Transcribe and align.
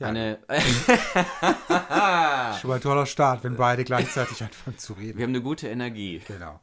Ja. 0.00 0.08
Eine, 0.08 0.38
Schon 2.58 2.70
mal 2.70 2.76
ein 2.76 2.80
toller 2.80 3.04
Start, 3.04 3.44
wenn 3.44 3.56
beide 3.56 3.84
gleichzeitig 3.84 4.42
anfangen 4.42 4.78
zu 4.78 4.94
reden. 4.94 5.18
wir 5.18 5.24
haben 5.24 5.30
eine 5.30 5.42
gute 5.42 5.68
Energie. 5.68 6.22
Genau. 6.26 6.58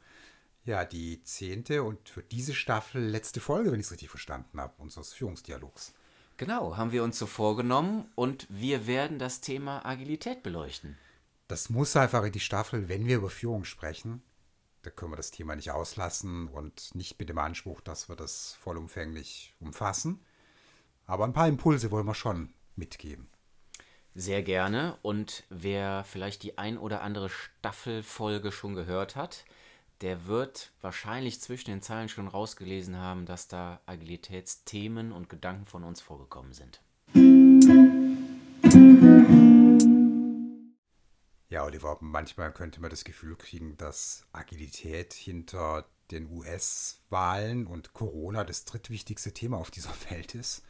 Ja, 0.66 0.84
die 0.84 1.24
zehnte 1.24 1.84
und 1.84 2.10
für 2.10 2.24
diese 2.24 2.56
Staffel 2.56 3.02
letzte 3.02 3.40
Folge, 3.40 3.72
wenn 3.72 3.80
ich 3.80 3.86
es 3.86 3.92
richtig 3.92 4.10
verstanden 4.10 4.60
habe, 4.60 4.74
unseres 4.80 5.14
Führungsdialogs. 5.14 5.94
Genau, 6.38 6.78
haben 6.78 6.92
wir 6.92 7.04
uns 7.04 7.20
so 7.20 7.28
vorgenommen 7.28 8.12
und 8.16 8.48
wir 8.50 8.88
werden 8.88 9.20
das 9.20 9.40
Thema 9.40 9.86
Agilität 9.86 10.42
beleuchten. 10.42 10.98
Das 11.48 11.70
muss 11.70 11.96
einfach 11.96 12.24
in 12.24 12.32
die 12.32 12.40
Staffel, 12.40 12.90
wenn 12.90 13.06
wir 13.06 13.18
über 13.18 13.30
Führung 13.30 13.66
sprechen. 13.66 14.24
Da 14.82 14.90
können 14.90 15.12
wir 15.12 15.18
das 15.18 15.32
Thema 15.32 15.56
nicht 15.56 15.72
auslassen 15.72 16.48
und 16.48 16.94
nicht 16.96 17.20
mit 17.20 17.30
dem 17.30 17.38
Anspruch, 17.38 17.82
dass 17.82 18.10
wir 18.10 18.16
das 18.16 18.58
vollumfänglich 18.60 19.54
umfassen. 19.60 20.26
Aber 21.06 21.24
ein 21.24 21.34
paar 21.34 21.48
Impulse 21.48 21.92
wollen 21.92 22.06
wir 22.06 22.16
schon 22.16 22.54
mitgeben. 22.78 23.30
Sehr 24.16 24.42
gerne. 24.42 24.98
Und 25.02 25.44
wer 25.50 26.04
vielleicht 26.04 26.44
die 26.44 26.58
ein 26.58 26.78
oder 26.78 27.02
andere 27.02 27.30
Staffelfolge 27.30 28.52
schon 28.52 28.74
gehört 28.74 29.16
hat, 29.16 29.46
der 30.02 30.26
wird 30.26 30.72
wahrscheinlich 30.82 31.42
zwischen 31.42 31.72
den 31.72 31.82
Zeilen 31.82 32.10
schon 32.10 32.28
rausgelesen 32.28 32.98
haben, 32.98 33.26
dass 33.26 33.48
da 33.48 33.82
Agilitätsthemen 33.86 35.12
und 35.12 35.30
Gedanken 35.30 35.66
von 35.66 35.84
uns 35.84 36.02
vorgekommen 36.02 36.54
sind. 36.54 36.82
Ja, 41.50 41.64
Oliver, 41.64 41.98
manchmal 42.02 42.52
könnte 42.54 42.82
man 42.82 42.90
das 42.90 43.04
Gefühl 43.04 43.36
kriegen, 43.36 43.78
dass 43.78 44.28
Agilität 44.34 45.14
hinter 45.14 45.88
den 46.12 46.30
US-Wahlen 46.30 47.68
und 47.68 47.94
Corona 47.94 48.44
das 48.44 48.66
drittwichtigste 48.66 49.34
Thema 49.34 49.58
auf 49.58 49.72
dieser 49.72 49.94
Welt 50.10 50.36
ist. 50.36 50.64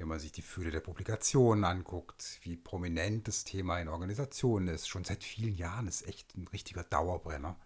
Wenn 0.00 0.08
man 0.08 0.18
sich 0.18 0.32
die 0.32 0.40
Fülle 0.40 0.70
der 0.70 0.80
Publikationen 0.80 1.62
anguckt, 1.62 2.38
wie 2.40 2.56
prominent 2.56 3.28
das 3.28 3.44
Thema 3.44 3.78
in 3.80 3.88
Organisationen 3.88 4.68
ist, 4.68 4.88
schon 4.88 5.04
seit 5.04 5.22
vielen 5.22 5.54
Jahren 5.54 5.86
ist 5.86 6.08
echt 6.08 6.34
ein 6.38 6.48
richtiger 6.48 6.84
Dauerbrenner. 6.84 7.58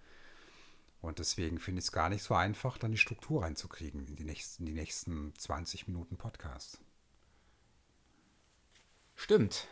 Und 1.01 1.21
deswegen 1.21 1.61
finde 1.61 1.79
ich 1.79 1.85
es 1.85 1.93
gar 1.93 2.09
nicht 2.09 2.25
so 2.25 2.35
einfach, 2.35 2.77
dann 2.77 2.91
die 2.91 2.99
Struktur 2.99 3.45
reinzukriegen 3.45 4.05
in 4.09 4.17
die 4.17 4.25
nächsten, 4.25 4.65
in 4.65 4.67
die 4.67 4.81
nächsten 4.81 5.33
20 5.37 5.87
Minuten 5.87 6.17
Podcast. 6.17 6.81
Stimmt. 9.15 9.69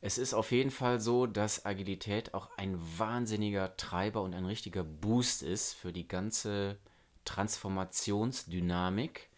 Es 0.00 0.18
ist 0.18 0.34
auf 0.34 0.50
jeden 0.50 0.72
Fall 0.72 0.98
so, 0.98 1.28
dass 1.28 1.64
Agilität 1.64 2.34
auch 2.34 2.50
ein 2.58 2.76
wahnsinniger 2.98 3.76
Treiber 3.76 4.22
und 4.22 4.34
ein 4.34 4.46
richtiger 4.46 4.82
Boost 4.82 5.44
ist 5.44 5.74
für 5.74 5.92
die 5.92 6.08
ganze 6.08 6.76
Transformationsdynamik 7.24 9.30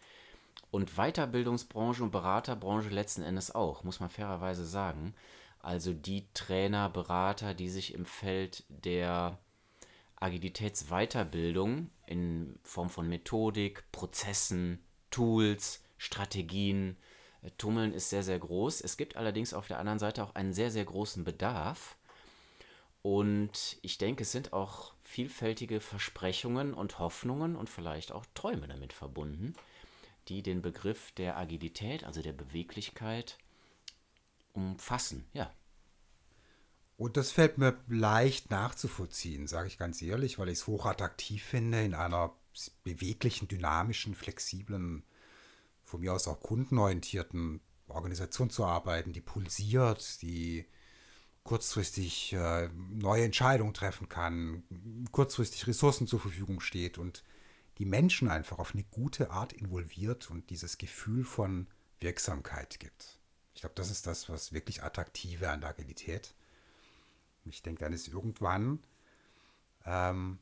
und 0.77 0.95
Weiterbildungsbranche 0.95 2.03
und 2.03 2.11
Beraterbranche 2.11 2.89
letzten 2.89 3.23
Endes 3.23 3.53
auch, 3.55 3.83
muss 3.83 3.99
man 3.99 4.11
fairerweise 4.11 4.63
sagen. 4.63 5.15
Also 5.59 5.91
die 5.91 6.27
Trainer, 6.35 6.87
Berater, 6.87 7.55
die 7.55 7.67
sich 7.67 7.95
im 7.95 8.05
Feld 8.05 8.63
der 8.69 9.39
Agilitätsweiterbildung 10.17 11.89
in 12.05 12.59
Form 12.61 12.91
von 12.91 13.09
Methodik, 13.09 13.91
Prozessen, 13.91 14.83
Tools, 15.09 15.83
Strategien 15.97 16.95
äh, 17.41 17.49
tummeln, 17.57 17.91
ist 17.91 18.11
sehr, 18.11 18.21
sehr 18.21 18.37
groß. 18.37 18.81
Es 18.81 18.97
gibt 18.97 19.15
allerdings 19.15 19.55
auf 19.55 19.67
der 19.67 19.79
anderen 19.79 19.97
Seite 19.97 20.23
auch 20.23 20.35
einen 20.35 20.53
sehr, 20.53 20.69
sehr 20.69 20.85
großen 20.85 21.23
Bedarf. 21.23 21.97
Und 23.01 23.79
ich 23.81 23.97
denke, 23.97 24.21
es 24.21 24.31
sind 24.31 24.53
auch 24.53 24.93
vielfältige 25.01 25.79
Versprechungen 25.79 26.75
und 26.75 26.99
Hoffnungen 26.99 27.55
und 27.55 27.67
vielleicht 27.67 28.11
auch 28.11 28.27
Träume 28.35 28.67
damit 28.67 28.93
verbunden, 28.93 29.55
die 30.29 30.43
den 30.43 30.61
Begriff 30.61 31.11
der 31.13 31.37
Agilität, 31.37 32.03
also 32.03 32.21
der 32.21 32.33
Beweglichkeit, 32.33 33.37
umfassen. 34.53 35.25
Ja, 35.33 35.51
Und 36.97 37.15
das 37.15 37.31
fällt 37.31 37.59
mir 37.59 37.79
leicht 37.87 38.49
nachzuvollziehen, 38.49 39.47
sage 39.47 39.67
ich 39.67 39.77
ganz 39.77 40.01
ehrlich, 40.01 40.39
weil 40.39 40.49
ich 40.49 40.59
es 40.59 40.67
hochattraktiv 40.67 41.43
finde, 41.43 41.83
in 41.83 41.93
einer 41.93 42.33
beweglichen, 42.83 43.47
dynamischen, 43.47 44.15
flexiblen, 44.15 45.03
von 45.83 46.01
mir 46.01 46.13
aus 46.13 46.27
auch 46.27 46.39
kundenorientierten 46.39 47.61
Organisation 47.87 48.49
zu 48.49 48.65
arbeiten, 48.65 49.13
die 49.13 49.21
pulsiert, 49.21 50.21
die 50.23 50.65
kurzfristig 51.43 52.33
äh, 52.33 52.67
neue 52.75 53.23
Entscheidungen 53.23 53.73
treffen 53.73 54.09
kann, 54.09 54.63
kurzfristig 55.11 55.67
Ressourcen 55.67 56.07
zur 56.07 56.19
Verfügung 56.19 56.59
steht 56.59 56.97
und 56.97 57.23
die 57.77 57.85
Menschen 57.85 58.29
einfach 58.29 58.59
auf 58.59 58.73
eine 58.73 58.83
gute 58.83 59.31
Art 59.31 59.53
involviert 59.53 60.29
und 60.29 60.49
dieses 60.49 60.77
Gefühl 60.77 61.23
von 61.23 61.67
Wirksamkeit 61.99 62.79
gibt. 62.79 63.19
Ich 63.53 63.61
glaube, 63.61 63.75
das 63.75 63.89
ist 63.89 64.07
das, 64.07 64.29
was 64.29 64.53
wirklich 64.53 64.83
attraktive 64.83 65.49
an 65.49 65.61
der 65.61 65.71
Agilität. 65.71 66.33
Ich 67.45 67.63
denke, 67.63 67.83
dann 67.83 67.93
ist 67.93 68.07
irgendwann 68.07 68.79
ähm, 69.85 70.39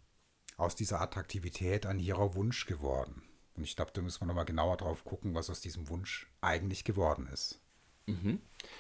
aus 0.57 0.75
dieser 0.75 1.01
Attraktivität 1.01 1.85
ein 1.85 1.99
hehrer 1.99 2.35
Wunsch 2.35 2.65
geworden. 2.65 3.21
Und 3.55 3.63
ich 3.63 3.75
glaube, 3.75 3.91
da 3.93 4.01
müssen 4.01 4.21
wir 4.21 4.27
nochmal 4.27 4.45
genauer 4.45 4.77
drauf 4.77 5.05
gucken, 5.05 5.33
was 5.33 5.49
aus 5.49 5.61
diesem 5.61 5.87
Wunsch 5.87 6.27
eigentlich 6.41 6.83
geworden 6.83 7.27
ist. 7.31 7.61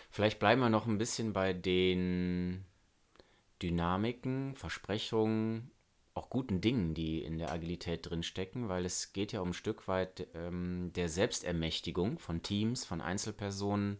Vielleicht 0.09 0.39
bleiben 0.39 0.61
wir 0.61 0.69
noch 0.69 0.85
ein 0.85 0.97
bisschen 0.97 1.33
bei 1.33 1.53
den 1.53 2.65
Dynamiken, 3.61 4.55
Versprechungen, 4.55 5.71
auch 6.15 6.29
guten 6.29 6.61
Dingen, 6.61 6.93
die 6.93 7.21
in 7.23 7.37
der 7.37 7.51
Agilität 7.51 8.09
drin 8.09 8.23
stecken, 8.23 8.69
weil 8.69 8.85
es 8.85 9.11
geht 9.11 9.33
ja 9.33 9.41
um 9.41 9.49
ein 9.49 9.53
Stück 9.53 9.87
weit 9.87 10.27
ähm, 10.33 10.91
der 10.95 11.09
Selbstermächtigung 11.09 12.19
von 12.19 12.41
Teams, 12.41 12.85
von 12.85 13.01
Einzelpersonen, 13.01 13.99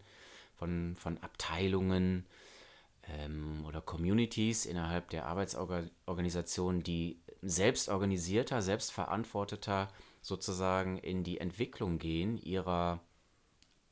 von, 0.54 0.96
von 0.96 1.18
Abteilungen 1.18 2.26
ähm, 3.06 3.64
oder 3.66 3.82
Communities 3.82 4.64
innerhalb 4.64 5.10
der 5.10 5.26
Arbeitsorganisation, 5.26 6.82
die 6.82 7.20
selbstorganisierter, 7.42 8.62
selbstverantworteter 8.62 9.88
sozusagen 10.22 10.96
in 10.96 11.22
die 11.22 11.38
Entwicklung 11.38 11.98
gehen 11.98 12.38
ihrer 12.38 13.00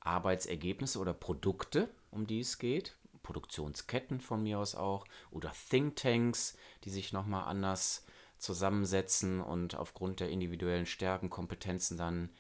Arbeitsergebnisse 0.00 0.98
oder 0.98 1.12
Produkte, 1.12 1.90
um 2.10 2.26
die 2.26 2.40
es 2.40 2.58
geht, 2.58 2.96
Produktionsketten 3.22 4.20
von 4.20 4.42
mir 4.42 4.58
aus 4.58 4.74
auch, 4.74 5.04
oder 5.30 5.52
Thinktanks, 5.70 6.56
die 6.84 6.90
sich 6.90 7.12
nochmal 7.12 7.44
anders 7.44 8.03
zusammensetzen 8.44 9.40
und 9.40 9.74
aufgrund 9.74 10.20
der 10.20 10.28
individuellen 10.28 10.86
Stärken, 10.86 11.30
Kompetenzen 11.30 11.96
dann 11.96 12.30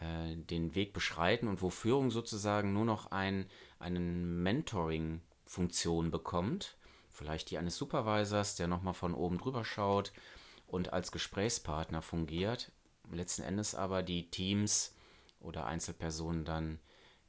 äh, 0.00 0.36
den 0.36 0.74
Weg 0.74 0.92
beschreiten 0.92 1.48
und 1.48 1.62
wo 1.62 1.70
Führung 1.70 2.10
sozusagen 2.10 2.72
nur 2.72 2.84
noch 2.84 3.10
ein, 3.10 3.46
einen 3.78 4.42
Mentoring-Funktion 4.42 6.10
bekommt, 6.10 6.76
vielleicht 7.10 7.50
die 7.50 7.58
eines 7.58 7.76
Supervisors, 7.76 8.56
der 8.56 8.68
nochmal 8.68 8.94
von 8.94 9.14
oben 9.14 9.38
drüber 9.38 9.64
schaut 9.64 10.12
und 10.66 10.92
als 10.92 11.12
Gesprächspartner 11.12 12.02
fungiert, 12.02 12.72
letzten 13.10 13.42
Endes 13.42 13.74
aber 13.74 14.02
die 14.02 14.30
Teams 14.30 14.94
oder 15.40 15.66
Einzelpersonen 15.66 16.44
dann 16.44 16.78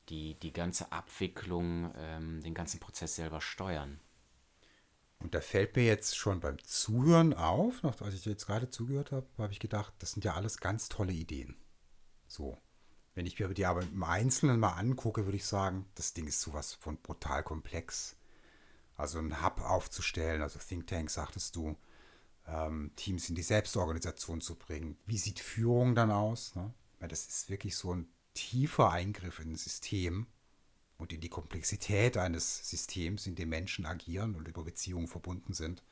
die, 0.10 0.36
die 0.36 0.54
ganze 0.54 0.92
Abwicklung, 0.92 1.94
ähm, 1.98 2.42
den 2.42 2.54
ganzen 2.54 2.80
Prozess 2.80 3.16
selber 3.16 3.42
steuern. 3.42 4.00
Und 5.24 5.34
da 5.34 5.40
fällt 5.40 5.78
mir 5.78 5.86
jetzt 5.86 6.18
schon 6.18 6.42
beim 6.42 6.62
Zuhören 6.64 7.34
auf, 7.34 7.82
als 8.02 8.14
ich 8.14 8.26
jetzt 8.26 8.46
gerade 8.46 8.70
zugehört 8.70 9.14
habe, 9.14 9.26
habe 9.38 9.54
ich 9.54 9.60
gedacht, 9.60 9.94
das 10.00 10.12
sind 10.12 10.26
ja 10.26 10.34
alles 10.34 10.58
ganz 10.58 10.90
tolle 10.90 11.14
Ideen. 11.14 11.56
So. 12.28 12.58
Wenn 13.16 13.26
ich 13.26 13.40
mir 13.40 13.48
die 13.50 13.66
aber 13.66 13.84
im 13.84 14.04
Einzelnen 14.04 14.60
mal 14.60 14.74
angucke, 14.74 15.26
würde 15.26 15.38
ich 15.38 15.46
sagen, 15.46 15.86
das 15.96 16.14
Ding 16.14 16.28
ist 16.28 16.42
sowas 16.42 16.74
von 16.74 16.98
brutal 16.98 17.44
komplex. 17.44 18.18
Also 18.98 19.20
einen 19.20 19.42
Hub 19.42 19.62
aufzustellen, 19.62 20.42
also 20.42 20.60
Think 20.60 20.88
Tank, 20.88 21.10
sagtest 21.10 21.56
du, 21.56 21.78
ähm, 22.48 22.92
Teams 22.96 23.30
in 23.30 23.36
die 23.36 23.44
Selbstorganisation 23.44 24.42
zu 24.42 24.56
bringen. 24.56 24.98
Wie 25.06 25.18
sieht 25.18 25.40
Führung 25.40 25.96
dann 25.96 26.12
aus? 26.12 26.56
Ne? 26.56 26.74
Das 27.00 27.28
ist 27.28 27.50
wirklich 27.50 27.78
so 27.78 27.94
ein 27.94 28.08
tiefer 28.34 28.92
Eingriff 28.92 29.40
in 29.40 29.52
ein 29.52 29.56
System 29.56 30.28
und 31.04 31.12
in 31.12 31.20
die 31.20 31.30
Komplexität 31.30 32.16
eines 32.16 32.70
Systems, 32.70 33.28
in 33.28 33.36
dem 33.36 33.50
Menschen 33.50 33.86
agieren 33.86 34.36
und 34.36 34.48
über 34.48 34.64
Beziehungen 34.64 35.10
verbunden 35.10 35.52
sind, 35.52 35.84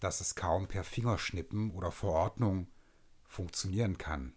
dass 0.00 0.20
es 0.20 0.34
kaum 0.34 0.66
per 0.66 0.82
Fingerschnippen 0.82 1.70
oder 1.70 1.92
Verordnung 1.92 2.66
funktionieren 3.28 3.96
kann. 3.96 4.34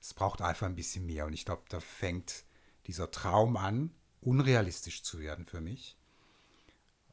Es 0.00 0.14
braucht 0.14 0.42
einfach 0.42 0.66
ein 0.66 0.74
bisschen 0.74 1.06
mehr 1.06 1.26
und 1.26 1.32
ich 1.32 1.44
glaube, 1.44 1.62
da 1.68 1.78
fängt 1.78 2.44
dieser 2.88 3.12
Traum 3.12 3.56
an, 3.56 3.94
unrealistisch 4.20 5.04
zu 5.04 5.20
werden 5.20 5.46
für 5.46 5.60
mich, 5.60 5.96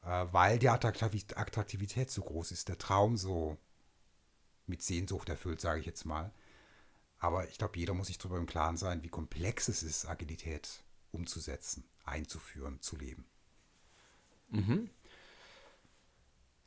äh, 0.02 0.26
weil 0.32 0.58
die 0.58 0.70
Attraktivität 0.70 2.10
so 2.10 2.24
groß 2.24 2.52
ist, 2.52 2.68
der 2.68 2.80
Traum 2.80 3.16
so 3.16 3.60
mit 4.66 4.82
Sehnsucht 4.82 5.30
erfüllt, 5.30 5.62
sage 5.62 5.82
ich 5.82 5.86
jetzt 5.86 6.06
mal. 6.06 6.34
Aber 7.20 7.48
ich 7.48 7.60
glaube, 7.60 7.78
jeder 7.78 7.94
muss 7.94 8.08
sich 8.08 8.18
darüber 8.18 8.40
im 8.40 8.48
Klaren 8.48 8.78
sein, 8.78 9.04
wie 9.04 9.10
komplex 9.10 9.68
es 9.68 9.84
ist, 9.84 10.08
Agilität 10.08 10.84
umzusetzen, 11.12 11.84
einzuführen, 12.06 12.82
zu 12.82 12.96
leben. 12.98 13.26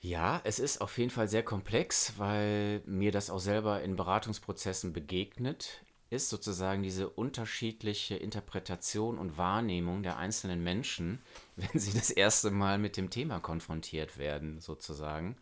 Ja, 0.01 0.41
es 0.45 0.59
ist 0.59 0.81
auf 0.81 0.99
jeden 0.99 1.11
Fall 1.11 1.29
sehr 1.29 1.45
komplex, 1.45 2.15
weil 2.17 2.83
mir 2.87 3.13
das 3.13 3.31
auch 3.31 3.39
selber 3.39 3.83
in 3.83 3.95
Beratungsprozessen 3.97 4.93
begegnet. 4.93 5.85
ist 6.11 6.29
sozusagen 6.29 6.83
diese 6.83 7.09
unterschiedliche 7.09 8.17
Interpretation 8.17 9.17
und 9.17 9.39
Wahrnehmung 9.39 10.03
der 10.03 10.19
einzelnen 10.19 10.63
Menschen, 10.63 11.23
wenn 11.57 11.81
sie 11.81 11.93
das 11.97 12.11
erste 12.11 12.51
Mal 12.51 12.79
mit 12.79 12.97
dem 12.97 13.11
Thema 13.11 13.41
konfrontiert 13.41 14.19
werden, 14.19 14.61
sozusagen. 14.61 15.37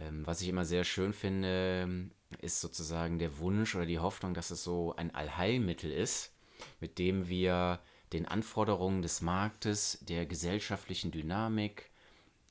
Ähm, 0.00 0.26
was 0.26 0.40
ich 0.40 0.48
immer 0.48 0.64
sehr 0.64 0.84
schön 0.84 1.12
finde, 1.12 2.10
ist 2.40 2.60
sozusagen 2.60 3.18
der 3.18 3.38
Wunsch 3.38 3.74
oder 3.74 3.86
die 3.86 3.98
Hoffnung, 3.98 4.34
dass 4.34 4.50
es 4.50 4.62
so 4.64 4.94
ein 4.96 5.14
Allheilmittel 5.14 5.90
ist, 5.90 6.32
mit 6.80 6.98
dem 6.98 7.28
wir 7.28 7.80
den 8.14 8.26
Anforderungen 8.26 9.02
des 9.02 9.20
Marktes, 9.20 9.98
der 10.02 10.24
gesellschaftlichen 10.24 11.10
Dynamik, 11.10 11.90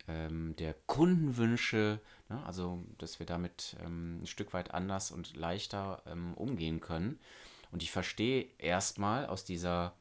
ähm, 0.09 0.55
der 0.57 0.75
Kundenwünsche, 0.87 2.01
ne, 2.27 2.45
also 2.45 2.83
dass 2.97 3.19
wir 3.19 3.25
damit 3.25 3.77
ähm, 3.83 4.19
ein 4.21 4.27
Stück 4.27 4.53
weit 4.53 4.73
anders 4.73 5.11
und 5.11 5.35
leichter 5.37 6.03
ähm, 6.05 6.33
umgehen 6.33 6.81
können. 6.81 7.17
Und 7.71 7.81
ich 7.81 7.91
verstehe 7.91 8.47
erstmal 8.57 9.25
aus 9.25 9.45
dieser 9.45 9.93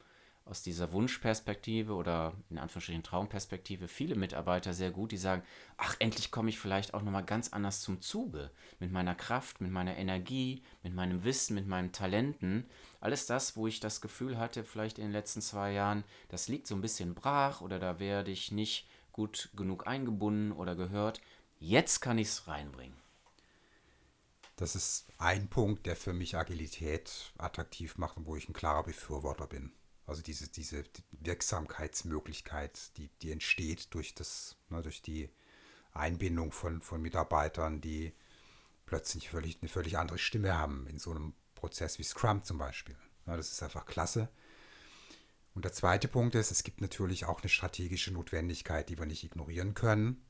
aus 0.45 0.61
dieser 0.61 0.91
Wunschperspektive 0.91 1.93
oder 1.93 2.33
in 2.49 2.57
Anführungsstrichen 2.57 3.03
Traumperspektive 3.03 3.87
viele 3.87 4.15
Mitarbeiter 4.15 4.73
sehr 4.73 4.91
gut, 4.91 5.13
die 5.13 5.17
sagen, 5.17 5.43
ach, 5.77 5.95
endlich 5.99 6.31
komme 6.31 6.49
ich 6.49 6.59
vielleicht 6.59 6.93
auch 6.93 7.01
nochmal 7.01 7.23
ganz 7.23 7.53
anders 7.53 7.81
zum 7.81 8.01
Zuge. 8.01 8.51
Mit 8.79 8.91
meiner 8.91 9.15
Kraft, 9.15 9.61
mit 9.61 9.71
meiner 9.71 9.95
Energie, 9.95 10.61
mit 10.83 10.93
meinem 10.93 11.23
Wissen, 11.23 11.55
mit 11.55 11.67
meinen 11.67 11.93
Talenten. 11.93 12.65
Alles 12.99 13.25
das, 13.25 13.55
wo 13.55 13.67
ich 13.67 13.79
das 13.79 14.01
Gefühl 14.01 14.37
hatte, 14.37 14.63
vielleicht 14.65 14.97
in 14.97 15.05
den 15.05 15.13
letzten 15.13 15.41
zwei 15.41 15.71
Jahren, 15.71 16.03
das 16.27 16.49
liegt 16.49 16.67
so 16.67 16.75
ein 16.75 16.81
bisschen 16.81 17.15
brach 17.15 17.61
oder 17.61 17.79
da 17.79 17.99
werde 17.99 18.31
ich 18.31 18.51
nicht 18.51 18.87
gut 19.13 19.49
genug 19.55 19.87
eingebunden 19.87 20.51
oder 20.51 20.75
gehört. 20.75 21.21
Jetzt 21.59 22.01
kann 22.01 22.17
ich 22.17 22.27
es 22.27 22.47
reinbringen. 22.47 22.97
Das 24.57 24.75
ist 24.75 25.07
ein 25.17 25.47
Punkt, 25.47 25.85
der 25.85 25.95
für 25.95 26.13
mich 26.13 26.35
Agilität 26.35 27.33
attraktiv 27.37 27.97
macht 27.97 28.17
und 28.17 28.25
wo 28.25 28.35
ich 28.35 28.49
ein 28.49 28.53
klarer 28.53 28.83
Befürworter 28.83 29.47
bin. 29.47 29.71
Also 30.05 30.21
diese, 30.21 30.49
diese 30.49 30.83
Wirksamkeitsmöglichkeit, 31.11 32.97
die, 32.97 33.09
die 33.21 33.31
entsteht 33.31 33.93
durch, 33.93 34.13
das, 34.13 34.57
ne, 34.69 34.81
durch 34.81 35.01
die 35.01 35.29
Einbindung 35.93 36.51
von, 36.51 36.81
von 36.81 37.01
Mitarbeitern, 37.01 37.79
die 37.79 38.13
plötzlich 38.85 39.29
völlig, 39.29 39.59
eine 39.61 39.69
völlig 39.69 39.97
andere 39.97 40.17
Stimme 40.17 40.57
haben 40.57 40.87
in 40.87 40.99
so 40.99 41.11
einem 41.11 41.33
Prozess 41.55 41.99
wie 41.99 42.03
Scrum 42.03 42.43
zum 42.43 42.57
Beispiel. 42.57 42.97
Ja, 43.25 43.37
das 43.37 43.51
ist 43.51 43.63
einfach 43.63 43.85
klasse. 43.85 44.29
Und 45.53 45.65
der 45.65 45.71
zweite 45.71 46.07
Punkt 46.07 46.35
ist, 46.35 46.51
es 46.51 46.63
gibt 46.63 46.81
natürlich 46.81 47.25
auch 47.25 47.41
eine 47.41 47.49
strategische 47.49 48.11
Notwendigkeit, 48.11 48.89
die 48.89 48.97
wir 48.97 49.05
nicht 49.05 49.23
ignorieren 49.23 49.73
können. 49.73 50.25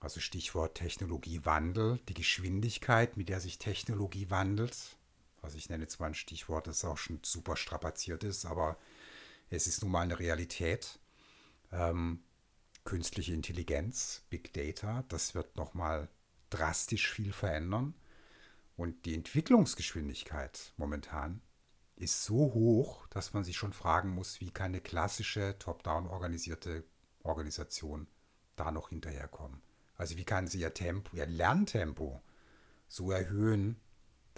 Also 0.00 0.20
Stichwort 0.20 0.76
Technologiewandel, 0.76 2.00
die 2.08 2.14
Geschwindigkeit, 2.14 3.16
mit 3.16 3.28
der 3.28 3.40
sich 3.40 3.58
Technologie 3.58 4.30
wandelt, 4.30 4.96
also 5.42 5.56
ich 5.56 5.68
nenne 5.68 5.86
zwar 5.86 6.08
ein 6.08 6.14
Stichwort, 6.14 6.66
das 6.66 6.84
auch 6.84 6.98
schon 6.98 7.20
super 7.22 7.56
strapaziert 7.56 8.24
ist, 8.24 8.44
aber 8.44 8.78
es 9.50 9.66
ist 9.66 9.82
nun 9.82 9.92
mal 9.92 10.02
eine 10.02 10.18
Realität. 10.18 10.98
Ähm, 11.72 12.22
künstliche 12.84 13.34
Intelligenz, 13.34 14.22
Big 14.30 14.52
Data, 14.52 15.04
das 15.08 15.34
wird 15.34 15.56
nochmal 15.56 16.08
drastisch 16.50 17.10
viel 17.10 17.32
verändern. 17.32 17.94
Und 18.76 19.04
die 19.04 19.14
Entwicklungsgeschwindigkeit 19.14 20.72
momentan 20.76 21.42
ist 21.96 22.24
so 22.24 22.54
hoch, 22.54 23.06
dass 23.08 23.32
man 23.32 23.44
sich 23.44 23.56
schon 23.56 23.72
fragen 23.72 24.10
muss, 24.10 24.40
wie 24.40 24.50
kann 24.50 24.66
eine 24.66 24.80
klassische 24.80 25.56
top-down 25.58 26.06
organisierte 26.06 26.84
Organisation 27.24 28.06
da 28.56 28.70
noch 28.70 28.90
hinterherkommen. 28.90 29.60
Also 29.96 30.16
wie 30.16 30.24
kann 30.24 30.46
sie 30.46 30.60
ihr 30.60 30.74
Tempo, 30.74 31.16
ihr 31.16 31.26
Lerntempo 31.26 32.22
so 32.88 33.10
erhöhen, 33.10 33.80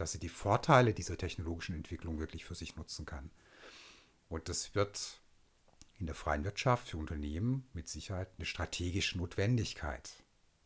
dass 0.01 0.13
sie 0.13 0.19
die 0.19 0.31
Vorteile 0.31 0.95
dieser 0.95 1.19
technologischen 1.19 1.75
Entwicklung 1.75 2.19
wirklich 2.19 2.47
für 2.47 2.55
sich 2.55 2.75
nutzen 2.75 3.05
kann. 3.05 3.31
Und 4.31 4.49
das 4.49 4.75
wird 4.75 5.21
in 5.99 6.07
der 6.07 6.15
freien 6.15 6.43
Wirtschaft 6.45 6.89
für 6.89 6.97
Unternehmen 6.97 7.69
mit 7.75 7.87
Sicherheit 7.87 8.31
eine 8.39 8.47
strategische 8.47 9.19
Notwendigkeit. 9.19 10.11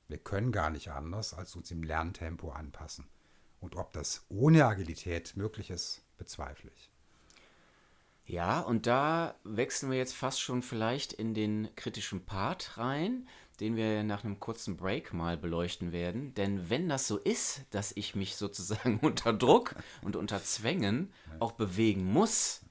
Wir 0.07 0.19
können 0.19 0.53
gar 0.53 0.71
nicht 0.71 0.93
anders, 0.93 1.35
als 1.35 1.57
uns 1.57 1.73
im 1.73 1.83
Lerntempo 1.83 2.53
anpassen. 2.53 3.09
Und 3.59 3.75
ob 3.75 3.93
das 3.93 4.25
ohne 4.29 4.67
Agilität 4.67 5.37
möglich 5.37 5.71
ist, 5.71 6.05
bezweifle 6.17 6.71
ich. 6.77 6.93
Ja, 8.27 8.61
und 8.61 8.87
da 8.87 9.35
wechseln 9.43 9.91
wir 9.91 9.99
jetzt 9.99 10.15
fast 10.15 10.41
schon 10.41 10.63
vielleicht 10.63 11.13
in 11.13 11.35
den 11.35 11.75
kritischen 11.75 12.25
Part 12.25 12.79
rein 12.79 13.29
den 13.61 13.77
wir 13.77 14.03
nach 14.03 14.25
einem 14.25 14.41
kurzen 14.41 14.77
Break 14.77 15.13
mal 15.13 15.37
beleuchten 15.37 15.93
werden. 15.93 16.35
Denn 16.35 16.71
wenn 16.71 16.89
das 16.89 17.07
so 17.07 17.19
ist, 17.19 17.63
dass 17.71 17.93
ich 17.97 18.15
mich 18.15 18.37
sozusagen 18.37 18.99
unter 19.03 19.33
Druck 19.33 19.75
und 20.03 20.17
unter 20.17 20.43
Zwängen 20.43 21.13
auch 21.41 21.53
bewegen 21.53 22.05
muss, 22.05 22.63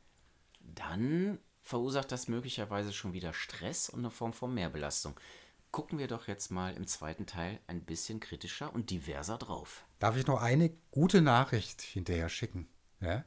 dann 0.59 1.39
verursacht 1.61 2.11
das 2.11 2.27
möglicherweise 2.27 2.93
schon 2.93 3.13
wieder 3.13 3.33
Stress 3.33 3.89
und 3.89 3.99
eine 3.99 4.11
Form 4.11 4.33
von 4.33 4.53
Mehrbelastung. 4.53 5.17
Gucken 5.71 5.97
wir 5.97 6.07
doch 6.07 6.27
jetzt 6.27 6.51
mal 6.51 6.75
im 6.75 6.85
zweiten 6.85 7.25
Teil 7.25 7.59
ein 7.65 7.81
bisschen 7.81 8.19
kritischer 8.19 8.73
und 8.73 8.91
diverser 8.91 9.37
drauf. 9.37 9.85
Darf 9.97 10.17
ich 10.17 10.27
noch 10.27 10.41
eine 10.41 10.69
gute 10.91 11.21
Nachricht 11.21 11.81
hinterher 11.81 12.29
schicken? 12.29 12.67
Ja? 12.99 13.23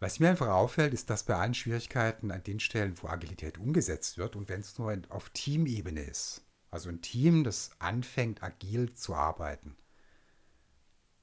Was 0.00 0.20
mir 0.20 0.28
einfach 0.28 0.48
auffällt, 0.48 0.92
ist, 0.92 1.10
dass 1.10 1.24
bei 1.24 1.34
allen 1.34 1.54
Schwierigkeiten 1.54 2.30
an 2.30 2.44
den 2.44 2.60
Stellen, 2.60 3.00
wo 3.02 3.08
Agilität 3.08 3.58
umgesetzt 3.58 4.18
wird 4.18 4.36
und 4.36 4.48
wenn 4.48 4.60
es 4.60 4.78
nur 4.78 4.96
auf 5.08 5.30
Teamebene 5.30 6.02
ist, 6.02 6.44
also 6.70 6.88
ein 6.88 7.00
Team, 7.00 7.44
das 7.44 7.70
anfängt, 7.78 8.42
agil 8.42 8.94
zu 8.94 9.14
arbeiten. 9.14 9.76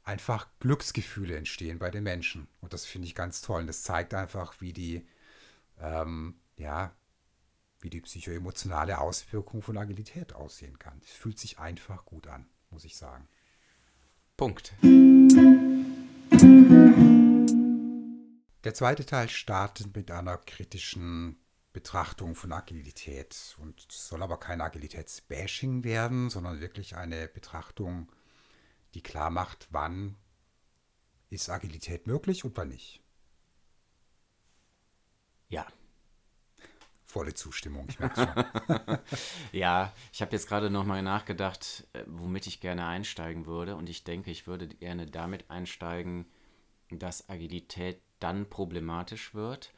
Einfach 0.03 0.47
Glücksgefühle 0.59 1.35
entstehen 1.35 1.79
bei 1.79 1.89
den 1.89 2.03
Menschen. 2.03 2.47
Und 2.61 2.73
das 2.73 2.85
finde 2.85 3.07
ich 3.07 3.15
ganz 3.15 3.41
toll. 3.41 3.61
Und 3.61 3.67
das 3.67 3.83
zeigt 3.83 4.13
einfach, 4.13 4.61
wie 4.61 4.73
die, 4.73 5.07
ähm, 5.79 6.35
ja, 6.57 6.95
wie 7.79 7.89
die 7.89 8.01
psychoemotionale 8.01 8.99
Auswirkung 8.99 9.61
von 9.61 9.77
Agilität 9.77 10.33
aussehen 10.33 10.79
kann. 10.79 11.01
Es 11.03 11.11
fühlt 11.11 11.39
sich 11.39 11.59
einfach 11.59 12.05
gut 12.05 12.27
an, 12.27 12.47
muss 12.69 12.85
ich 12.85 12.97
sagen. 12.97 13.27
Punkt. 14.37 14.73
Der 18.63 18.73
zweite 18.73 19.05
Teil 19.05 19.29
startet 19.29 19.95
mit 19.95 20.09
einer 20.11 20.37
kritischen 20.37 21.37
Betrachtung 21.75 22.35
von 22.35 22.53
Agilität. 22.53 23.57
Und 23.59 23.85
es 23.89 24.07
soll 24.07 24.23
aber 24.23 24.39
kein 24.39 24.61
Agilitätsbashing 24.61 25.83
werden, 25.83 26.29
sondern 26.29 26.61
wirklich 26.61 26.95
eine 26.95 27.27
Betrachtung, 27.27 28.09
die 28.93 29.03
klar 29.03 29.29
macht, 29.29 29.67
wann 29.71 30.15
ist 31.29 31.49
Agilität 31.49 32.07
möglich 32.07 32.45
und 32.45 32.55
wann 32.55 32.69
nicht. 32.69 33.01
Ja. 35.49 35.67
Volle 37.03 37.33
Zustimmung, 37.33 37.87
ich 37.89 37.99
merke 37.99 38.21
schon. 38.21 38.99
ja, 39.51 39.91
ich 40.13 40.21
habe 40.21 40.31
jetzt 40.31 40.47
gerade 40.47 40.69
nochmal 40.69 41.01
nachgedacht, 41.01 41.85
äh, 41.91 42.03
womit 42.07 42.47
ich 42.47 42.61
gerne 42.61 42.85
einsteigen 42.85 43.45
würde. 43.45 43.75
Und 43.75 43.89
ich 43.89 44.05
denke, 44.05 44.31
ich 44.31 44.47
würde 44.47 44.69
gerne 44.69 45.07
damit 45.07 45.51
einsteigen, 45.51 46.25
dass 46.89 47.27
Agilität 47.27 47.99
dann 48.19 48.49
problematisch 48.49 49.33
wird, 49.33 49.73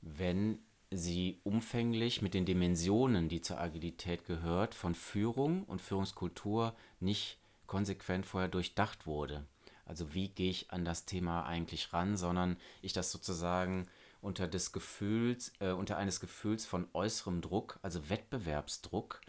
wenn 0.00 0.65
sie 0.90 1.40
umfänglich 1.42 2.22
mit 2.22 2.34
den 2.34 2.46
Dimensionen, 2.46 3.28
die 3.28 3.40
zur 3.40 3.60
Agilität 3.60 4.24
gehört, 4.24 4.74
von 4.74 4.94
Führung 4.94 5.64
und 5.64 5.80
Führungskultur 5.80 6.76
nicht 7.00 7.38
konsequent 7.66 8.26
vorher 8.26 8.48
durchdacht 8.48 9.06
wurde. 9.06 9.44
Also 9.84 10.14
wie 10.14 10.28
gehe 10.28 10.50
ich 10.50 10.70
an 10.70 10.84
das 10.84 11.04
Thema 11.04 11.44
eigentlich 11.44 11.92
ran, 11.92 12.16
sondern 12.16 12.56
ich 12.82 12.92
das 12.92 13.10
sozusagen 13.10 13.86
unter 14.20 14.48
des 14.48 14.72
Gefühls, 14.72 15.52
äh, 15.60 15.70
unter 15.70 15.96
eines 15.96 16.20
Gefühls 16.20 16.66
von 16.66 16.88
äußerem 16.92 17.40
Druck, 17.40 17.78
also 17.82 18.08
Wettbewerbsdruck, 18.08 19.20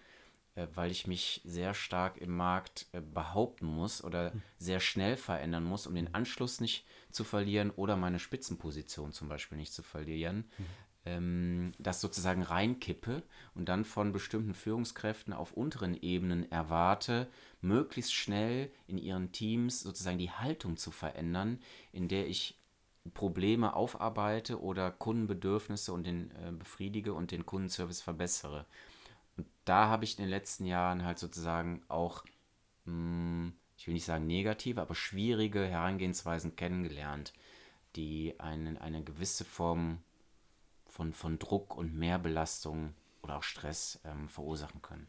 äh, 0.55 0.67
weil 0.73 0.89
ich 0.89 1.05
mich 1.05 1.41
sehr 1.43 1.73
stark 1.75 2.17
im 2.17 2.35
Markt 2.35 2.87
äh, 2.91 3.01
behaupten 3.01 3.67
muss 3.67 4.03
oder 4.03 4.31
hm. 4.31 4.41
sehr 4.57 4.79
schnell 4.79 5.17
verändern 5.17 5.63
muss, 5.63 5.85
um 5.85 5.93
den 5.93 6.13
Anschluss 6.15 6.59
nicht 6.59 6.85
zu 7.11 7.23
verlieren 7.23 7.69
oder 7.71 7.95
meine 7.95 8.19
Spitzenposition 8.19 9.11
zum 9.11 9.29
Beispiel 9.29 9.57
nicht 9.57 9.73
zu 9.73 9.83
verlieren, 9.83 10.49
mhm 10.57 10.65
ähm, 11.07 11.71
das 11.79 12.01
sozusagen 12.01 12.41
reinkippe 12.41 13.23
und 13.55 13.69
dann 13.69 13.85
von 13.85 14.11
bestimmten 14.11 14.53
Führungskräften 14.53 15.33
auf 15.33 15.53
unteren 15.53 15.95
Ebenen 16.01 16.51
erwarte, 16.51 17.27
möglichst 17.61 18.13
schnell 18.13 18.71
in 18.87 18.97
ihren 18.97 19.31
Teams 19.31 19.81
sozusagen 19.81 20.17
die 20.17 20.31
Haltung 20.31 20.75
zu 20.77 20.91
verändern, 20.91 21.59
in 21.93 22.07
der 22.07 22.27
ich 22.27 22.59
Probleme 23.13 23.73
aufarbeite 23.73 24.61
oder 24.61 24.91
Kundenbedürfnisse 24.91 25.93
und 25.93 26.05
den 26.05 26.31
äh, 26.31 26.51
befriedige 26.51 27.13
und 27.13 27.31
den 27.31 27.45
Kundenservice 27.45 28.01
verbessere. 28.01 28.65
Und 29.37 29.47
da 29.63 29.87
habe 29.87 30.03
ich 30.03 30.17
in 30.17 30.25
den 30.25 30.29
letzten 30.29 30.65
Jahren 30.65 31.05
halt 31.05 31.19
sozusagen 31.19 31.83
auch, 31.87 32.25
mh, 32.85 32.91
hm, 32.91 33.53
ich 33.77 33.87
will 33.87 33.93
nicht 33.93 34.05
sagen 34.05 34.27
negative, 34.27 34.81
aber 34.81 34.95
schwierige 34.95 35.63
Herangehensweisen 35.63 36.55
kennengelernt, 36.55 37.31
die 37.95 38.39
einen, 38.39 38.77
eine 38.77 39.03
gewisse 39.03 39.45
Form 39.45 39.99
von, 40.97 41.13
von 41.13 41.37
Druck 41.37 41.77
und 41.77 41.93
Mehrbelastung 41.93 42.95
oder 43.21 43.37
auch 43.37 43.43
Stress 43.43 43.99
ähm, 44.03 44.27
verursachen 44.27 44.81
können. 44.81 45.07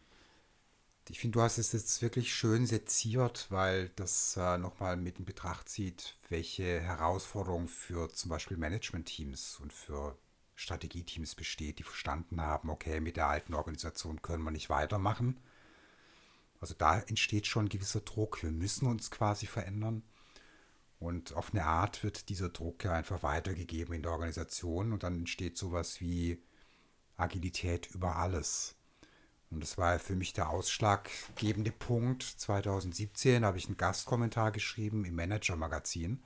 ich 1.08 1.18
finde, 1.18 1.38
du 1.38 1.42
hast 1.42 1.56
es 1.56 1.72
jetzt 1.72 2.02
wirklich 2.02 2.34
schön 2.34 2.66
seziert, 2.66 3.46
weil 3.48 3.88
das 3.96 4.36
äh, 4.36 4.58
nochmal 4.58 4.98
mit 4.98 5.18
in 5.18 5.24
Betracht 5.24 5.70
zieht, 5.70 6.18
welche 6.28 6.80
Herausforderungen 6.82 7.68
für 7.68 8.10
zum 8.10 8.28
Beispiel 8.28 8.58
Management-Teams 8.58 9.60
und 9.60 9.72
für 9.72 10.18
Strategieteams 10.56 11.34
besteht, 11.34 11.78
die 11.78 11.84
verstanden 11.84 12.42
haben, 12.42 12.68
okay, 12.68 13.00
mit 13.00 13.16
der 13.16 13.28
alten 13.28 13.54
Organisation 13.54 14.20
können 14.20 14.44
wir 14.44 14.50
nicht 14.50 14.68
weitermachen. 14.68 15.40
Also 16.60 16.74
da 16.76 16.98
entsteht 16.98 17.46
schon 17.46 17.64
ein 17.64 17.70
gewisser 17.70 18.00
Druck. 18.00 18.42
Wir 18.42 18.50
müssen 18.50 18.86
uns 18.86 19.10
quasi 19.10 19.46
verändern. 19.46 20.02
Und 20.98 21.34
auf 21.34 21.52
eine 21.52 21.64
Art 21.64 22.02
wird 22.02 22.28
dieser 22.28 22.48
Druck 22.48 22.84
ja 22.84 22.92
einfach 22.92 23.22
weitergegeben 23.22 23.94
in 23.94 24.02
der 24.02 24.12
Organisation 24.12 24.92
und 24.92 25.02
dann 25.04 25.14
entsteht 25.14 25.56
sowas 25.56 26.00
wie 26.00 26.42
Agilität 27.16 27.88
über 27.92 28.16
alles. 28.16 28.74
Und 29.50 29.60
das 29.60 29.78
war 29.78 29.98
für 29.98 30.16
mich 30.16 30.32
der 30.32 30.50
ausschlaggebende 30.50 31.72
Punkt. 31.72 32.22
2017 32.22 33.44
habe 33.44 33.58
ich 33.58 33.66
einen 33.66 33.76
Gastkommentar 33.76 34.52
geschrieben 34.52 35.04
im 35.04 35.14
Manager-Magazin 35.14 36.22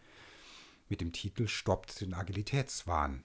mit 0.89 1.01
dem 1.01 1.13
Titel 1.13 1.47
Stoppt 1.47 2.01
den 2.01 2.15
Agilitätswahn. 2.15 3.25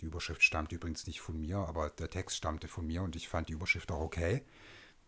Die 0.00 0.06
Überschrift 0.06 0.42
stammt 0.42 0.72
übrigens 0.72 1.06
nicht 1.06 1.20
von 1.20 1.40
mir, 1.40 1.58
aber 1.58 1.90
der 1.90 2.10
Text 2.10 2.36
stammte 2.36 2.68
von 2.68 2.86
mir 2.86 3.02
und 3.02 3.16
ich 3.16 3.28
fand 3.28 3.48
die 3.48 3.52
Überschrift 3.52 3.92
auch 3.92 4.00
okay, 4.00 4.44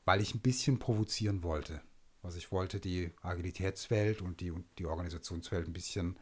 weil 0.05 0.21
ich 0.21 0.35
ein 0.35 0.41
bisschen 0.41 0.79
provozieren 0.79 1.43
wollte. 1.43 1.83
Also 2.27 2.39
ich 2.39 2.51
wollte 2.51 2.81
die 2.81 3.13
Agilitätswelt 3.23 4.21
und 4.21 4.41
die, 4.41 4.53
die 4.79 4.87
Organisationswelt 4.87 5.69
ein 5.69 5.73
bisschen 5.73 6.19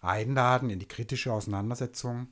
einladen 0.00 0.70
in 0.70 0.78
die 0.78 0.86
kritische 0.86 1.32
Auseinandersetzung 1.32 2.28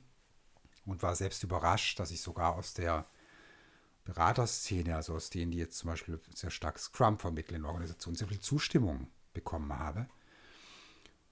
und 0.85 1.03
war 1.03 1.13
selbst 1.13 1.43
überrascht, 1.43 1.99
dass 1.99 2.11
ich 2.11 2.21
sogar 2.21 2.55
aus 2.55 2.73
der 2.73 3.05
Beraterszene, 4.05 4.95
also 4.95 5.15
aus 5.15 5.29
denen, 5.29 5.51
die 5.51 5.57
jetzt 5.57 5.79
zum 5.79 5.89
Beispiel 5.89 6.19
sehr 6.33 6.49
stark 6.49 6.79
Scrum 6.79 7.19
vermitteln 7.19 7.57
in 7.57 7.65
Organisationen, 7.65 8.15
sehr 8.15 8.29
viel 8.29 8.39
Zustimmung 8.39 9.07
bekommen 9.33 9.77
habe. 9.77 10.07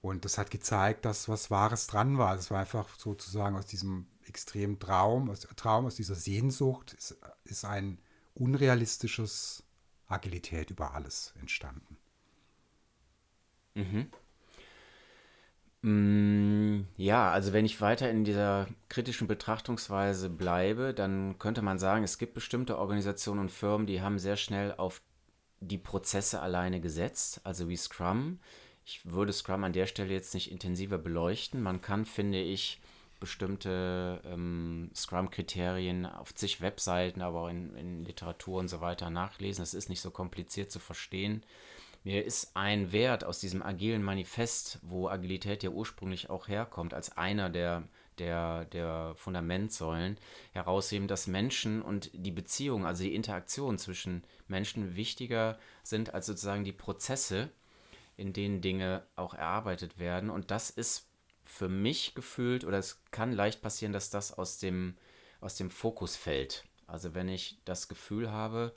Und 0.02 0.26
das 0.26 0.36
hat 0.36 0.50
gezeigt, 0.50 1.06
dass 1.06 1.28
was 1.30 1.50
Wahres 1.50 1.86
dran 1.86 2.18
war. 2.18 2.36
Es 2.36 2.50
war 2.50 2.60
einfach 2.60 2.98
sozusagen 2.98 3.56
aus 3.56 3.66
diesem 3.66 4.08
extremen 4.26 4.78
Traum, 4.78 5.30
aus, 5.30 5.40
Traum, 5.56 5.86
aus 5.86 5.94
dieser 5.94 6.16
Sehnsucht, 6.16 6.92
ist, 6.92 7.16
ist 7.44 7.64
ein 7.64 7.98
unrealistisches 8.34 9.64
Agilität 10.12 10.70
über 10.70 10.94
alles 10.94 11.34
entstanden. 11.40 11.96
Mhm. 13.74 14.10
Mm, 15.82 16.86
ja, 16.96 17.30
also 17.32 17.52
wenn 17.52 17.64
ich 17.64 17.80
weiter 17.80 18.08
in 18.08 18.24
dieser 18.24 18.68
kritischen 18.88 19.26
Betrachtungsweise 19.26 20.30
bleibe, 20.30 20.94
dann 20.94 21.38
könnte 21.38 21.62
man 21.62 21.78
sagen, 21.78 22.04
es 22.04 22.18
gibt 22.18 22.34
bestimmte 22.34 22.78
Organisationen 22.78 23.40
und 23.40 23.50
Firmen, 23.50 23.86
die 23.86 24.00
haben 24.00 24.18
sehr 24.18 24.36
schnell 24.36 24.74
auf 24.76 25.02
die 25.60 25.78
Prozesse 25.78 26.40
alleine 26.40 26.80
gesetzt, 26.80 27.40
also 27.44 27.68
wie 27.68 27.76
Scrum. 27.76 28.38
Ich 28.84 29.10
würde 29.10 29.32
Scrum 29.32 29.64
an 29.64 29.72
der 29.72 29.86
Stelle 29.86 30.12
jetzt 30.12 30.34
nicht 30.34 30.50
intensiver 30.50 30.98
beleuchten. 30.98 31.62
Man 31.62 31.80
kann, 31.80 32.04
finde 32.04 32.40
ich, 32.40 32.80
bestimmte 33.22 34.20
ähm, 34.24 34.90
Scrum-Kriterien 34.96 36.06
auf 36.06 36.34
zig 36.34 36.60
Webseiten, 36.60 37.22
aber 37.22 37.42
auch 37.42 37.48
in, 37.48 37.72
in 37.76 38.04
Literatur 38.04 38.58
und 38.58 38.66
so 38.66 38.80
weiter 38.80 39.10
nachlesen. 39.10 39.62
Es 39.62 39.74
ist 39.74 39.88
nicht 39.88 40.00
so 40.00 40.10
kompliziert 40.10 40.72
zu 40.72 40.80
verstehen. 40.80 41.44
Mir 42.02 42.24
ist 42.24 42.56
ein 42.56 42.90
Wert 42.90 43.22
aus 43.22 43.38
diesem 43.38 43.62
agilen 43.62 44.02
Manifest, 44.02 44.80
wo 44.82 45.08
Agilität 45.08 45.62
ja 45.62 45.70
ursprünglich 45.70 46.30
auch 46.30 46.48
herkommt, 46.48 46.94
als 46.94 47.16
einer 47.16 47.48
der, 47.48 47.84
der, 48.18 48.64
der 48.64 49.14
Fundamentsäulen 49.14 50.18
herausheben, 50.52 51.06
dass 51.06 51.28
Menschen 51.28 51.80
und 51.80 52.10
die 52.12 52.32
Beziehung, 52.32 52.84
also 52.86 53.04
die 53.04 53.14
Interaktion 53.14 53.78
zwischen 53.78 54.24
Menschen 54.48 54.96
wichtiger 54.96 55.60
sind 55.84 56.12
als 56.12 56.26
sozusagen 56.26 56.64
die 56.64 56.72
Prozesse, 56.72 57.50
in 58.16 58.32
denen 58.32 58.62
Dinge 58.62 59.06
auch 59.14 59.34
erarbeitet 59.34 60.00
werden. 60.00 60.28
Und 60.28 60.50
das 60.50 60.70
ist 60.70 61.11
für 61.52 61.68
mich 61.68 62.14
gefühlt, 62.14 62.64
oder 62.64 62.78
es 62.78 63.02
kann 63.10 63.30
leicht 63.30 63.60
passieren, 63.60 63.92
dass 63.92 64.08
das 64.08 64.32
aus 64.32 64.56
dem, 64.58 64.96
aus 65.42 65.54
dem 65.54 65.68
Fokus 65.68 66.16
fällt. 66.16 66.64
Also 66.86 67.14
wenn 67.14 67.28
ich 67.28 67.60
das 67.66 67.88
Gefühl 67.88 68.30
habe, 68.30 68.74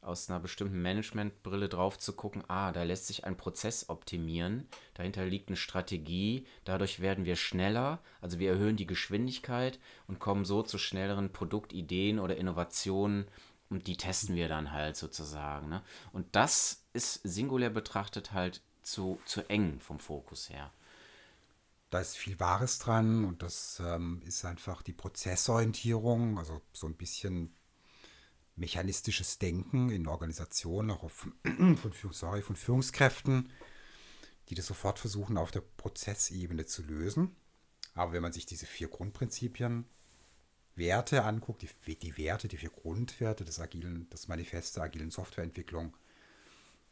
aus 0.00 0.30
einer 0.30 0.40
bestimmten 0.40 0.80
Managementbrille 0.80 1.68
drauf 1.68 1.98
zu 1.98 2.14
gucken, 2.14 2.42
ah, 2.48 2.72
da 2.72 2.82
lässt 2.82 3.08
sich 3.08 3.24
ein 3.24 3.36
Prozess 3.36 3.90
optimieren, 3.90 4.66
dahinter 4.94 5.26
liegt 5.26 5.48
eine 5.48 5.58
Strategie, 5.58 6.46
dadurch 6.64 7.00
werden 7.00 7.26
wir 7.26 7.36
schneller, 7.36 8.02
also 8.22 8.38
wir 8.38 8.52
erhöhen 8.52 8.76
die 8.76 8.86
Geschwindigkeit 8.86 9.78
und 10.06 10.18
kommen 10.18 10.46
so 10.46 10.62
zu 10.62 10.78
schnelleren 10.78 11.30
Produktideen 11.30 12.18
oder 12.18 12.38
Innovationen 12.38 13.26
und 13.68 13.86
die 13.86 13.98
testen 13.98 14.34
wir 14.34 14.48
dann 14.48 14.72
halt 14.72 14.96
sozusagen. 14.96 15.68
Ne? 15.68 15.82
Und 16.12 16.34
das 16.34 16.86
ist 16.94 17.20
singulär 17.22 17.70
betrachtet 17.70 18.32
halt 18.32 18.62
zu, 18.82 19.20
zu 19.26 19.42
eng 19.50 19.78
vom 19.78 19.98
Fokus 19.98 20.48
her. 20.48 20.72
Da 21.94 22.00
ist 22.00 22.16
viel 22.16 22.40
Wahres 22.40 22.80
dran 22.80 23.24
und 23.24 23.44
das 23.44 23.80
ähm, 23.80 24.20
ist 24.26 24.44
einfach 24.44 24.82
die 24.82 24.92
Prozessorientierung, 24.92 26.40
also 26.40 26.60
so 26.72 26.88
ein 26.88 26.96
bisschen 26.96 27.54
mechanistisches 28.56 29.38
Denken 29.38 29.90
in 29.90 30.08
Organisationen, 30.08 30.90
auch 30.90 31.08
von, 31.08 31.76
von, 31.76 32.12
sorry, 32.12 32.42
von 32.42 32.56
Führungskräften, 32.56 33.48
die 34.48 34.56
das 34.56 34.66
sofort 34.66 34.98
versuchen, 34.98 35.38
auf 35.38 35.52
der 35.52 35.60
Prozessebene 35.60 36.66
zu 36.66 36.82
lösen. 36.82 37.36
Aber 37.94 38.12
wenn 38.12 38.22
man 38.22 38.32
sich 38.32 38.44
diese 38.44 38.66
vier 38.66 38.88
Grundprinzipien, 38.88 39.84
Werte 40.74 41.22
anguckt, 41.22 41.62
die, 41.62 41.96
die 41.96 42.18
Werte, 42.18 42.48
die 42.48 42.56
vier 42.56 42.70
Grundwerte 42.70 43.44
des 43.44 43.60
agilen, 43.60 44.10
des 44.10 44.26
Manifest 44.26 44.74
der 44.74 44.82
agilen 44.82 45.12
Softwareentwicklung, 45.12 45.96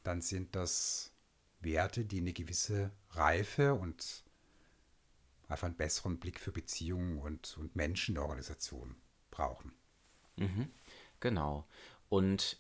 dann 0.05 0.23
sind 0.23 0.55
das 0.55 1.11
Werte, 1.61 2.05
die 2.05 2.21
eine 2.21 2.33
gewisse 2.33 2.93
Reife 3.11 3.75
und 3.75 4.23
einfach 5.53 5.67
einen 5.67 5.77
besseren 5.77 6.19
Blick 6.19 6.41
für 6.41 6.53
Beziehungen 6.53 7.19
und, 7.19 7.57
und 7.59 7.77
Menschen 7.77 8.15
der 8.15 8.25
Organisation 8.25 8.97
brauchen. 9.31 9.73
Mhm. 10.37 10.69
Genau. 11.21 11.67
Und 12.09 12.59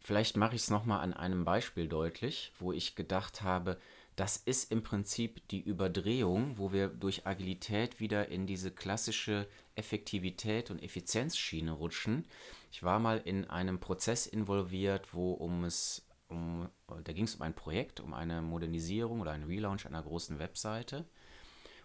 vielleicht 0.00 0.36
mache 0.36 0.54
ich 0.54 0.62
es 0.62 0.70
nochmal 0.70 1.00
an 1.00 1.14
einem 1.14 1.44
Beispiel 1.44 1.88
deutlich, 1.88 2.52
wo 2.58 2.72
ich 2.72 2.94
gedacht 2.94 3.42
habe, 3.42 3.78
das 4.16 4.36
ist 4.36 4.70
im 4.70 4.82
Prinzip 4.82 5.46
die 5.48 5.62
Überdrehung, 5.62 6.58
wo 6.58 6.72
wir 6.72 6.88
durch 6.88 7.26
Agilität 7.26 7.98
wieder 7.98 8.28
in 8.28 8.46
diese 8.46 8.70
klassische 8.70 9.48
Effektivität 9.74 10.70
und 10.70 10.82
Effizienzschiene 10.82 11.72
rutschen. 11.72 12.26
Ich 12.70 12.82
war 12.82 12.98
mal 12.98 13.18
in 13.24 13.48
einem 13.48 13.80
Prozess 13.80 14.26
involviert, 14.26 15.14
wo 15.14 15.32
um 15.32 15.64
es 15.64 16.06
um, 16.28 16.68
da 16.86 17.12
ging 17.12 17.24
es 17.24 17.34
um 17.34 17.42
ein 17.42 17.54
Projekt, 17.54 18.00
um 18.00 18.14
eine 18.14 18.42
Modernisierung 18.42 19.20
oder 19.20 19.32
einen 19.32 19.44
Relaunch 19.44 19.86
einer 19.86 20.02
großen 20.02 20.38
Webseite. 20.38 21.06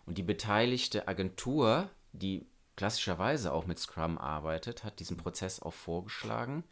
Und 0.08 0.18
die 0.18 0.24
beteiligte 0.24 1.08
Agentur, 1.08 1.92
die 2.14 2.48
klassischerweise 2.76 3.52
auch 3.54 3.68
mit 3.68 3.78
Scrum 3.78 4.18
arbeitet, 4.18 4.84
hat 4.84 5.00
diesen 5.00 5.18
Prozess 5.18 5.62
auch 5.62 5.74
vorgeschlagen. 5.74 6.64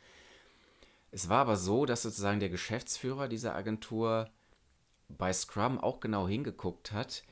Es 1.12 1.30
war 1.30 1.42
aber 1.42 1.58
so, 1.58 1.86
dass 1.86 2.01
sozusagen 2.01 2.39
der 2.39 2.50
Geschäftsführer 2.50 3.27
dieser 3.27 3.54
Agentur 3.54 4.30
bei 5.10 5.32
Scrum 5.32 5.80
auch 5.80 6.00
genau 6.00 6.27
hingeguckt 6.27 6.92
hat, 6.92 7.24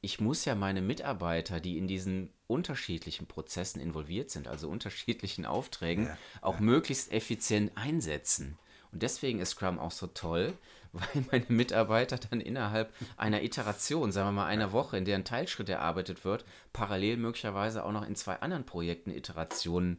ich 0.00 0.20
muss 0.20 0.44
ja 0.44 0.54
meine 0.54 0.82
Mitarbeiter, 0.82 1.58
die 1.58 1.78
in 1.78 1.88
diesen 1.88 2.30
unterschiedlichen 2.46 3.26
Prozessen 3.26 3.80
involviert 3.80 4.30
sind, 4.30 4.46
also 4.46 4.68
unterschiedlichen 4.68 5.46
Aufträgen, 5.46 6.06
ja, 6.06 6.18
auch 6.42 6.54
ja. 6.56 6.60
möglichst 6.60 7.10
effizient 7.12 7.72
einsetzen. 7.76 8.58
Und 8.96 9.02
deswegen 9.02 9.40
ist 9.40 9.50
Scrum 9.50 9.78
auch 9.78 9.90
so 9.90 10.06
toll, 10.06 10.54
weil 10.92 11.26
meine 11.30 11.44
Mitarbeiter 11.48 12.16
dann 12.16 12.40
innerhalb 12.40 12.94
einer 13.18 13.42
Iteration, 13.42 14.10
sagen 14.10 14.28
wir 14.28 14.32
mal 14.32 14.46
einer 14.46 14.72
Woche, 14.72 14.96
in 14.96 15.04
der 15.04 15.16
ein 15.16 15.24
Teilschritt 15.26 15.68
erarbeitet 15.68 16.24
wird, 16.24 16.46
parallel 16.72 17.18
möglicherweise 17.18 17.84
auch 17.84 17.92
noch 17.92 18.08
in 18.08 18.16
zwei 18.16 18.40
anderen 18.40 18.64
Projekten 18.64 19.10
Iterationen 19.10 19.98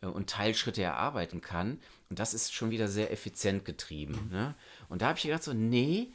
äh, 0.00 0.06
und 0.06 0.30
Teilschritte 0.30 0.80
erarbeiten 0.80 1.40
kann. 1.40 1.80
Und 2.08 2.20
das 2.20 2.34
ist 2.34 2.54
schon 2.54 2.70
wieder 2.70 2.86
sehr 2.86 3.10
effizient 3.10 3.64
getrieben. 3.64 4.28
Ne? 4.30 4.54
Und 4.88 5.02
da 5.02 5.08
habe 5.08 5.18
ich 5.18 5.24
gedacht, 5.24 5.42
so, 5.42 5.52
nee, 5.52 6.12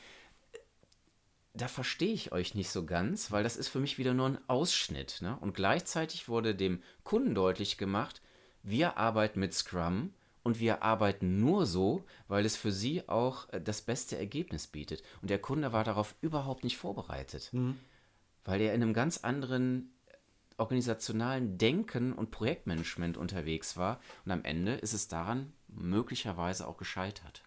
da 1.53 1.67
verstehe 1.67 2.13
ich 2.13 2.31
euch 2.31 2.55
nicht 2.55 2.69
so 2.69 2.85
ganz, 2.85 3.31
weil 3.31 3.43
das 3.43 3.57
ist 3.57 3.67
für 3.67 3.81
mich 3.81 3.97
wieder 3.97 4.13
nur 4.13 4.27
ein 4.27 4.39
Ausschnitt. 4.47 5.17
Ne? 5.19 5.37
Und 5.41 5.53
gleichzeitig 5.53 6.29
wurde 6.29 6.55
dem 6.55 6.81
Kunden 7.03 7.35
deutlich 7.35 7.77
gemacht, 7.77 8.21
wir 8.63 8.95
arbeiten 8.95 9.41
mit 9.41 9.53
Scrum 9.53 10.13
und 10.43 10.59
wir 10.59 10.83
arbeiten 10.83 11.39
nur 11.39 11.65
so, 11.65 12.03
weil 12.27 12.45
es 12.45 12.55
für 12.55 12.71
sie 12.71 13.07
auch 13.07 13.49
äh, 13.49 13.61
das 13.61 13.81
beste 13.81 14.17
Ergebnis 14.17 14.67
bietet. 14.67 15.03
Und 15.21 15.29
der 15.29 15.39
Kunde 15.39 15.71
war 15.73 15.83
darauf 15.83 16.15
überhaupt 16.21 16.63
nicht 16.63 16.77
vorbereitet, 16.77 17.49
mhm. 17.53 17.77
weil 18.43 18.61
er 18.61 18.73
in 18.73 18.81
einem 18.81 18.93
ganz 18.93 19.19
anderen 19.19 19.93
äh, 20.07 20.15
organisationalen 20.57 21.57
Denken 21.57 22.13
und 22.13 22.31
Projektmanagement 22.31 23.17
unterwegs 23.17 23.77
war. 23.77 23.99
Und 24.25 24.31
am 24.31 24.43
Ende 24.43 24.73
ist 24.73 24.93
es 24.93 25.07
daran 25.07 25.53
möglicherweise 25.67 26.67
auch 26.67 26.77
gescheitert. 26.77 27.43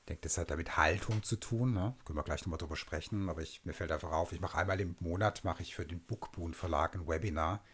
Ich 0.00 0.08
denke, 0.08 0.22
das 0.22 0.36
hat 0.36 0.50
damit 0.50 0.76
Haltung 0.76 1.22
zu 1.22 1.36
tun. 1.36 1.72
Ne? 1.72 1.94
Können 2.04 2.18
wir 2.18 2.24
gleich 2.24 2.42
nochmal 2.42 2.58
drüber 2.58 2.76
sprechen. 2.76 3.30
Aber 3.30 3.40
ich, 3.40 3.64
mir 3.64 3.72
fällt 3.72 3.90
einfach 3.90 4.12
auf, 4.12 4.32
ich 4.32 4.40
mache 4.40 4.58
einmal 4.58 4.78
im 4.78 4.96
Monat, 5.00 5.44
mache 5.44 5.62
ich 5.62 5.74
für 5.74 5.86
den 5.86 6.00
Bookboon 6.00 6.52
Verlag 6.52 6.94
ein 6.94 7.08
Webinar. 7.08 7.64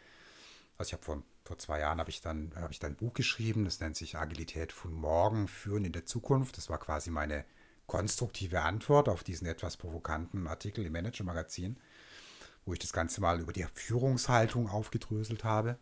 Also 0.78 0.90
ich 0.90 0.92
habe 0.92 1.02
vor 1.02 1.22
vor 1.50 1.58
zwei 1.58 1.80
Jahren 1.80 1.98
habe 1.98 2.10
ich 2.10 2.20
dann 2.20 2.52
habe 2.54 2.72
ich 2.72 2.78
dann 2.78 2.92
ein 2.92 2.96
Buch 2.96 3.12
geschrieben, 3.12 3.64
das 3.64 3.80
nennt 3.80 3.96
sich 3.96 4.16
Agilität 4.16 4.70
von 4.70 4.92
morgen 4.92 5.48
führen 5.48 5.84
in 5.84 5.90
der 5.90 6.06
Zukunft. 6.06 6.56
Das 6.56 6.70
war 6.70 6.78
quasi 6.78 7.10
meine 7.10 7.44
konstruktive 7.88 8.62
Antwort 8.62 9.08
auf 9.08 9.24
diesen 9.24 9.48
etwas 9.48 9.76
provokanten 9.76 10.46
Artikel 10.46 10.86
im 10.86 10.92
Manager 10.92 11.24
Magazin, 11.24 11.76
wo 12.64 12.72
ich 12.72 12.78
das 12.78 12.92
Ganze 12.92 13.20
mal 13.20 13.40
über 13.40 13.52
die 13.52 13.66
Führungshaltung 13.74 14.68
aufgedröselt 14.68 15.42
habe. 15.42 15.76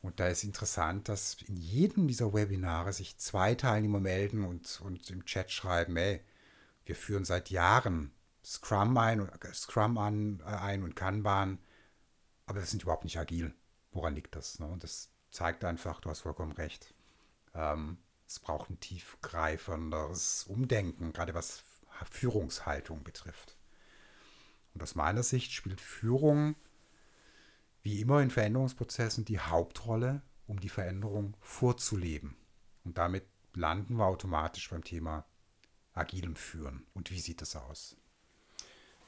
Und 0.00 0.20
da 0.20 0.28
ist 0.28 0.44
interessant, 0.44 1.08
dass 1.08 1.38
in 1.42 1.56
jedem 1.56 2.06
dieser 2.06 2.32
Webinare 2.32 2.92
sich 2.92 3.18
zwei 3.18 3.56
Teilnehmer 3.56 3.98
melden 3.98 4.44
und, 4.44 4.80
und 4.80 5.10
im 5.10 5.24
Chat 5.24 5.50
schreiben, 5.50 5.96
ey, 5.96 6.20
wir 6.84 6.94
führen 6.94 7.24
seit 7.24 7.50
Jahren 7.50 8.12
Scrum 8.44 8.96
ein, 8.96 9.28
Scrum 9.54 9.98
an, 9.98 10.40
äh, 10.46 10.50
ein 10.50 10.84
und 10.84 10.94
Kanban, 10.94 11.58
aber 12.46 12.60
wir 12.60 12.66
sind 12.66 12.84
überhaupt 12.84 13.02
nicht 13.02 13.18
agil. 13.18 13.52
Woran 13.94 14.14
liegt 14.14 14.36
das? 14.36 14.58
Ne? 14.58 14.66
Und 14.66 14.84
das 14.84 15.08
zeigt 15.30 15.64
einfach, 15.64 16.00
du 16.00 16.10
hast 16.10 16.20
vollkommen 16.20 16.52
recht. 16.52 16.92
Ähm, 17.54 17.96
es 18.26 18.40
braucht 18.40 18.68
ein 18.68 18.80
tiefgreifenderes 18.80 20.44
Umdenken, 20.44 21.12
gerade 21.12 21.34
was 21.34 21.64
Führungshaltung 22.10 23.04
betrifft. 23.04 23.56
Und 24.74 24.82
aus 24.82 24.96
meiner 24.96 25.22
Sicht 25.22 25.52
spielt 25.52 25.80
Führung 25.80 26.56
wie 27.82 28.00
immer 28.00 28.20
in 28.20 28.30
Veränderungsprozessen 28.30 29.24
die 29.24 29.38
Hauptrolle, 29.38 30.22
um 30.46 30.58
die 30.58 30.68
Veränderung 30.68 31.36
vorzuleben. 31.40 32.36
Und 32.82 32.98
damit 32.98 33.24
landen 33.52 33.96
wir 33.96 34.06
automatisch 34.06 34.70
beim 34.70 34.82
Thema 34.82 35.24
agilem 35.92 36.34
Führen. 36.34 36.86
Und 36.94 37.10
wie 37.10 37.20
sieht 37.20 37.40
das 37.40 37.54
aus? 37.54 37.96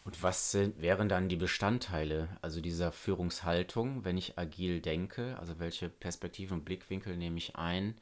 Und 0.06 0.22
was 0.22 0.52
sind, 0.52 0.80
wären 0.80 1.08
dann 1.08 1.28
die 1.28 1.34
Bestandteile, 1.34 2.28
also 2.40 2.60
dieser 2.60 2.92
Führungshaltung, 2.92 4.04
wenn 4.04 4.16
ich 4.16 4.38
agil 4.38 4.80
denke? 4.80 5.36
Also 5.40 5.58
welche 5.58 5.88
Perspektiven 5.88 6.58
und 6.58 6.64
Blickwinkel 6.64 7.16
nehme 7.16 7.38
ich 7.38 7.56
ein? 7.56 7.96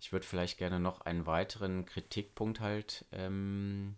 Ich 0.00 0.10
würde 0.10 0.26
vielleicht 0.26 0.58
gerne 0.58 0.80
noch 0.80 1.02
einen 1.02 1.24
weiteren 1.24 1.86
Kritikpunkt 1.86 2.58
halt 2.58 3.04
ähm, 3.12 3.94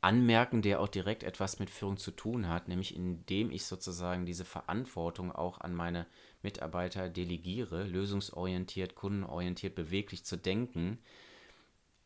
anmerken, 0.00 0.62
der 0.62 0.80
auch 0.80 0.88
direkt 0.88 1.24
etwas 1.24 1.58
mit 1.58 1.68
Führung 1.68 1.98
zu 1.98 2.10
tun 2.10 2.48
hat, 2.48 2.68
nämlich 2.68 2.96
indem 2.96 3.50
ich 3.50 3.66
sozusagen 3.66 4.24
diese 4.24 4.46
Verantwortung 4.46 5.30
auch 5.30 5.60
an 5.60 5.74
meine 5.74 6.06
Mitarbeiter 6.40 7.10
delegiere, 7.10 7.84
lösungsorientiert, 7.84 8.94
kundenorientiert, 8.94 9.74
beweglich 9.74 10.24
zu 10.24 10.38
denken, 10.38 10.98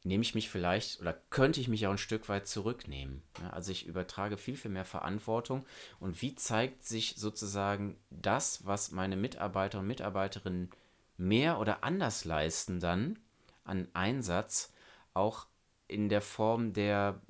nehme 0.07 0.23
ich 0.23 0.35
mich 0.35 0.49
vielleicht 0.49 1.01
oder 1.01 1.13
könnte 1.31 1.61
ich 1.61 1.69
mich 1.69 1.87
auch 1.87 1.91
ein 1.91 1.99
Stück 1.99 2.29
weit 2.29 2.47
zurücknehmen. 2.47 3.23
also 3.51 3.73
ich 3.73 3.87
übertrage 3.87 4.37
viel, 4.37 4.57
viel 4.57 4.71
mehr 4.71 4.85
Verantwortung. 4.85 5.67
Und 5.99 6.23
wie 6.23 6.35
zeigt 6.37 6.85
sich 6.85 7.17
sozusagen 7.17 7.97
das, 8.11 8.65
was 8.65 8.93
meine 8.93 9.17
Mitarbeiter 9.17 9.81
und 9.81 9.89
Mitarbeiterinnen 9.89 10.71
mehr 11.17 11.59
oder 11.59 11.83
anders 11.83 12.25
leisten 12.25 12.79
dann 12.79 13.19
an 13.65 13.89
Einsatz, 13.95 14.73
auch 15.13 15.47
in 15.89 16.09
der 16.09 16.21
Form 16.23 16.73
der 16.73 17.21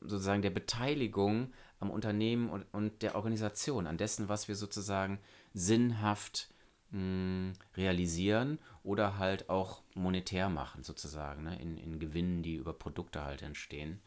sozusagen 0.00 0.42
der 0.42 0.50
Beteiligung 0.50 1.52
am 1.78 1.90
Unternehmen 1.90 2.50
und, 2.50 2.64
und 2.72 3.02
der 3.02 3.14
Organisation, 3.14 3.86
an 3.86 3.96
dessen, 3.96 4.28
was 4.28 4.48
wir 4.48 4.56
sozusagen 4.56 5.20
sinnhaft 5.52 6.48
mh, 6.94 7.52
realisieren 7.76 8.58
oder 8.82 9.18
halt 9.18 9.50
auch 9.50 9.82
monetär 9.94 10.48
machen, 10.48 10.82
sozusagen, 10.82 11.42
ne? 11.42 11.60
in, 11.60 11.76
in 11.76 11.98
Gewinnen, 11.98 12.42
die 12.42 12.54
über 12.54 12.72
Produkte 12.72 13.24
halt 13.24 13.42
entstehen. 13.42 14.00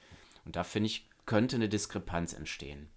Und 0.46 0.56
da 0.56 0.64
finde 0.64 0.88
ich, 0.88 1.10
könnte 1.26 1.58
eine 1.58 1.70
Diskrepanz 1.70 2.34
entstehen. 2.34 2.90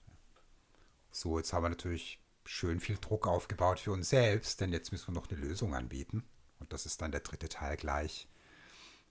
So, 1.11 1.39
jetzt 1.39 1.53
haben 1.53 1.65
wir 1.65 1.71
natürlich 1.71 2.21
schön 2.45 2.79
viel 2.79 2.97
Druck 2.99 3.27
aufgebaut 3.27 3.81
für 3.81 3.93
uns 3.93 4.11
selbst, 4.11 4.61
denn 4.61 4.73
jetzt 4.73 4.93
müssen 4.93 5.09
wir 5.09 5.21
noch 5.21 5.29
eine 5.29 5.41
Lösung 5.41 5.75
anbieten. 5.75 6.25
Und 6.61 6.73
das 6.73 6.87
ist 6.87 7.03
dann 7.03 7.11
der 7.11 7.21
dritte 7.21 7.49
Teil 7.49 7.77
gleich, 7.77 8.29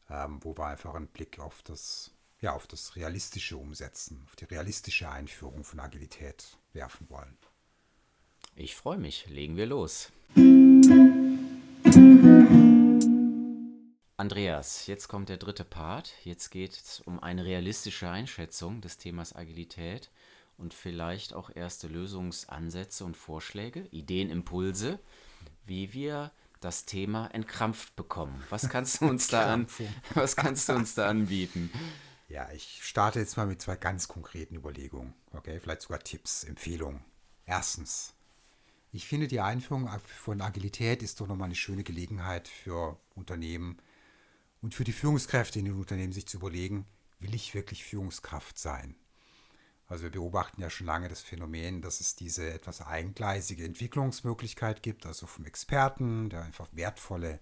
ähm, 0.10 0.40
wo 0.44 0.58
wir 0.58 0.68
einfach 0.68 0.96
einen 0.96 1.08
Blick 1.08 1.40
auf 1.40 1.62
das, 1.64 2.12
ja, 2.40 2.54
auf 2.54 2.68
das 2.68 2.96
realistische 2.96 3.58
Umsetzen, 3.58 4.24
auf 4.26 4.38
die 4.38 4.46
realistische 4.46 5.10
Einführung 5.10 5.66
von 5.66 5.82
Agilität 5.82 6.58
werfen 6.72 7.10
wollen. 7.10 7.38
Ich 8.56 8.76
freue 8.76 8.98
mich. 8.98 9.28
Legen 9.28 9.58
wir 9.58 9.66
los. 9.66 10.12
Andreas, 14.18 14.86
jetzt 14.88 15.08
kommt 15.08 15.30
der 15.30 15.38
dritte 15.38 15.64
Part. 15.64 16.14
Jetzt 16.24 16.50
geht 16.50 16.74
es 16.74 17.00
um 17.06 17.22
eine 17.22 17.46
realistische 17.46 18.10
Einschätzung 18.10 18.82
des 18.82 18.98
Themas 18.98 19.36
Agilität 19.36 20.12
und 20.58 20.74
vielleicht 20.74 21.34
auch 21.34 21.50
erste 21.56 21.88
Lösungsansätze 21.88 23.06
und 23.06 23.16
Vorschläge, 23.16 23.88
Ideenimpulse, 23.92 25.00
wie 25.66 25.94
wir 25.94 26.32
das 26.62 26.86
Thema 26.86 27.28
entkrampft 27.28 27.96
bekommen. 27.96 28.44
Was 28.50 28.70
kannst 28.70 29.02
du 29.02 29.08
uns 29.08 29.28
da 29.30 29.54
an, 29.54 29.68
was 30.14 30.36
kannst 30.36 30.68
du 30.70 30.74
uns 30.74 30.96
da 30.96 31.08
anbieten? 31.08 31.72
Ja, 32.28 32.52
ich 32.52 32.84
starte 32.84 33.20
jetzt 33.20 33.38
mal 33.38 33.48
mit 33.48 33.62
zwei 33.62 33.76
ganz 33.76 34.08
konkreten 34.08 34.56
Überlegungen. 34.56 35.14
Okay, 35.32 35.60
vielleicht 35.60 35.82
sogar 35.82 36.00
Tipps, 36.00 36.44
Empfehlungen. 36.44 37.04
Erstens, 37.46 38.14
ich 38.92 39.08
finde, 39.08 39.28
die 39.28 39.40
Einführung 39.40 39.90
von 40.06 40.42
Agilität 40.42 41.04
ist 41.04 41.20
doch 41.20 41.28
nochmal 41.28 41.46
eine 41.46 41.56
schöne 41.56 41.84
Gelegenheit 41.84 42.48
für 42.48 43.00
Unternehmen 43.16 43.78
und 44.62 44.74
für 44.74 44.84
die 44.84 44.94
Führungskräfte 44.94 45.60
in 45.60 45.66
den 45.66 45.76
Unternehmen, 45.76 46.14
sich 46.14 46.28
zu 46.28 46.38
überlegen, 46.38 46.86
will 47.20 47.36
ich 47.36 47.54
wirklich 47.54 47.84
Führungskraft 47.84 48.58
sein? 48.58 48.96
Also 49.88 50.04
wir 50.04 50.12
beobachten 50.12 50.62
ja 50.62 50.70
schon 50.70 50.88
lange 50.88 51.08
das 51.08 51.22
Phänomen, 51.22 51.82
dass 51.82 52.00
es 52.00 52.16
diese 52.16 52.52
etwas 52.52 52.82
eingleisige 52.82 53.64
Entwicklungsmöglichkeit 53.64 54.84
gibt, 54.84 55.06
also 55.06 55.26
vom 55.26 55.46
Experten, 55.46 56.30
der 56.30 56.44
einfach 56.44 56.68
wertvolle 56.72 57.40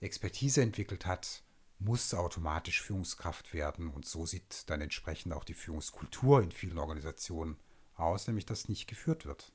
Expertise 0.00 0.62
entwickelt 0.62 1.06
hat, 1.06 1.42
muss 1.78 2.14
automatisch 2.14 2.82
Führungskraft 2.82 3.52
werden 3.52 3.88
und 3.88 4.06
so 4.06 4.26
sieht 4.26 4.68
dann 4.70 4.80
entsprechend 4.80 5.32
auch 5.32 5.44
die 5.44 5.54
Führungskultur 5.54 6.42
in 6.42 6.52
vielen 6.52 6.78
Organisationen 6.78 7.56
aus, 7.96 8.26
nämlich 8.26 8.46
dass 8.46 8.68
nicht 8.68 8.86
geführt 8.86 9.26
wird. 9.26 9.52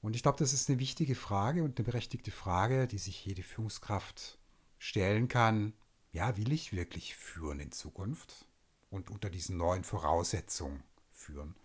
Und 0.00 0.14
ich 0.14 0.22
glaube, 0.22 0.38
das 0.38 0.52
ist 0.52 0.68
eine 0.68 0.78
wichtige 0.78 1.14
Frage 1.14 1.62
und 1.64 1.78
eine 1.78 1.84
berechtigte 1.84 2.30
Frage, 2.30 2.86
die 2.86 2.98
sich 2.98 3.24
jede 3.24 3.42
Führungskraft 3.42 4.38
stellen 4.78 5.28
kann. 5.28 5.72
Ja, 6.12 6.36
will 6.36 6.52
ich 6.52 6.72
wirklich 6.72 7.16
führen 7.16 7.60
in 7.60 7.72
Zukunft 7.72 8.46
und 8.90 9.10
unter 9.10 9.28
diesen 9.28 9.56
neuen 9.56 9.84
Voraussetzungen 9.84 10.82
führen? 11.10 11.56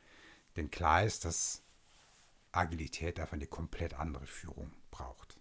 Denn 0.56 0.72
klar 0.72 1.04
ist, 1.04 1.26
dass 1.26 1.62
Agilität 2.52 3.20
einfach 3.20 3.34
eine 3.34 3.48
komplett 3.48 3.94
andere 3.96 4.28
Führung 4.28 4.72
braucht. 4.92 5.40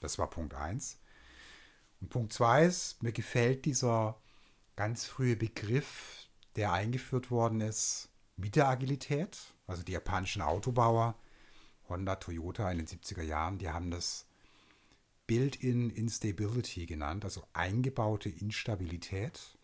Das 0.00 0.18
war 0.18 0.28
Punkt 0.28 0.54
1. 0.54 0.98
Und 2.00 2.08
Punkt 2.08 2.32
2 2.32 2.64
ist, 2.64 3.02
mir 3.02 3.12
gefällt 3.12 3.66
dieser 3.66 4.18
ganz 4.76 5.04
frühe 5.04 5.36
Begriff, 5.36 6.28
der 6.56 6.72
eingeführt 6.72 7.30
worden 7.30 7.60
ist 7.60 8.08
mit 8.36 8.56
der 8.56 8.68
Agilität. 8.68 9.38
Also 9.66 9.82
die 9.82 9.92
japanischen 9.92 10.42
Autobauer 10.42 11.14
Honda, 11.90 12.16
Toyota 12.16 12.70
in 12.70 12.78
den 12.78 12.86
70er 12.86 13.22
Jahren, 13.22 13.58
die 13.58 13.68
haben 13.68 13.90
das 13.90 14.26
Built-in 15.26 15.90
Instability 15.90 16.86
genannt, 16.86 17.24
also 17.24 17.46
eingebaute 17.52 18.28
Instabilität. 18.28 19.58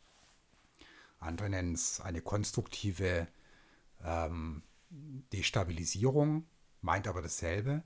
Andere 1.18 1.48
nennen 1.50 1.74
es 1.74 2.00
eine 2.00 2.20
konstruktive 2.20 3.26
ähm, 4.04 4.62
Destabilisierung, 5.32 6.46
meint 6.82 7.08
aber 7.08 7.22
dasselbe, 7.22 7.82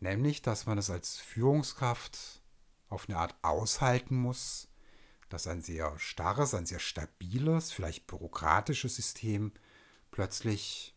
nämlich, 0.00 0.42
dass 0.42 0.66
man 0.66 0.78
es 0.78 0.90
als 0.90 1.16
Führungskraft 1.16 2.42
auf 2.88 3.08
eine 3.08 3.18
Art 3.18 3.34
aushalten 3.42 4.16
muss, 4.16 4.68
dass 5.28 5.46
ein 5.46 5.62
sehr 5.62 5.98
starres, 5.98 6.54
ein 6.54 6.66
sehr 6.66 6.78
stabiles, 6.78 7.72
vielleicht 7.72 8.06
bürokratisches 8.06 8.94
System 8.94 9.52
plötzlich, 10.10 10.94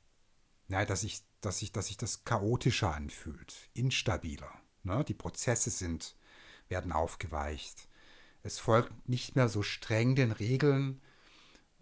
naja, 0.68 0.86
dass 0.86 1.02
sich 1.02 1.24
dass 1.42 1.60
sich, 1.60 1.72
dass 1.72 1.88
sich 1.88 1.98
das 1.98 2.24
chaotischer 2.24 2.94
anfühlt, 2.94 3.70
instabiler. 3.74 4.52
Ne? 4.84 5.04
Die 5.04 5.14
Prozesse 5.14 5.70
sind, 5.70 6.16
werden 6.68 6.92
aufgeweicht. 6.92 7.88
Es 8.44 8.60
folgt 8.60 9.08
nicht 9.08 9.36
mehr 9.36 9.50
so 9.50 9.64
streng 9.64 10.16
den 10.16 10.32
Regeln 10.32 11.02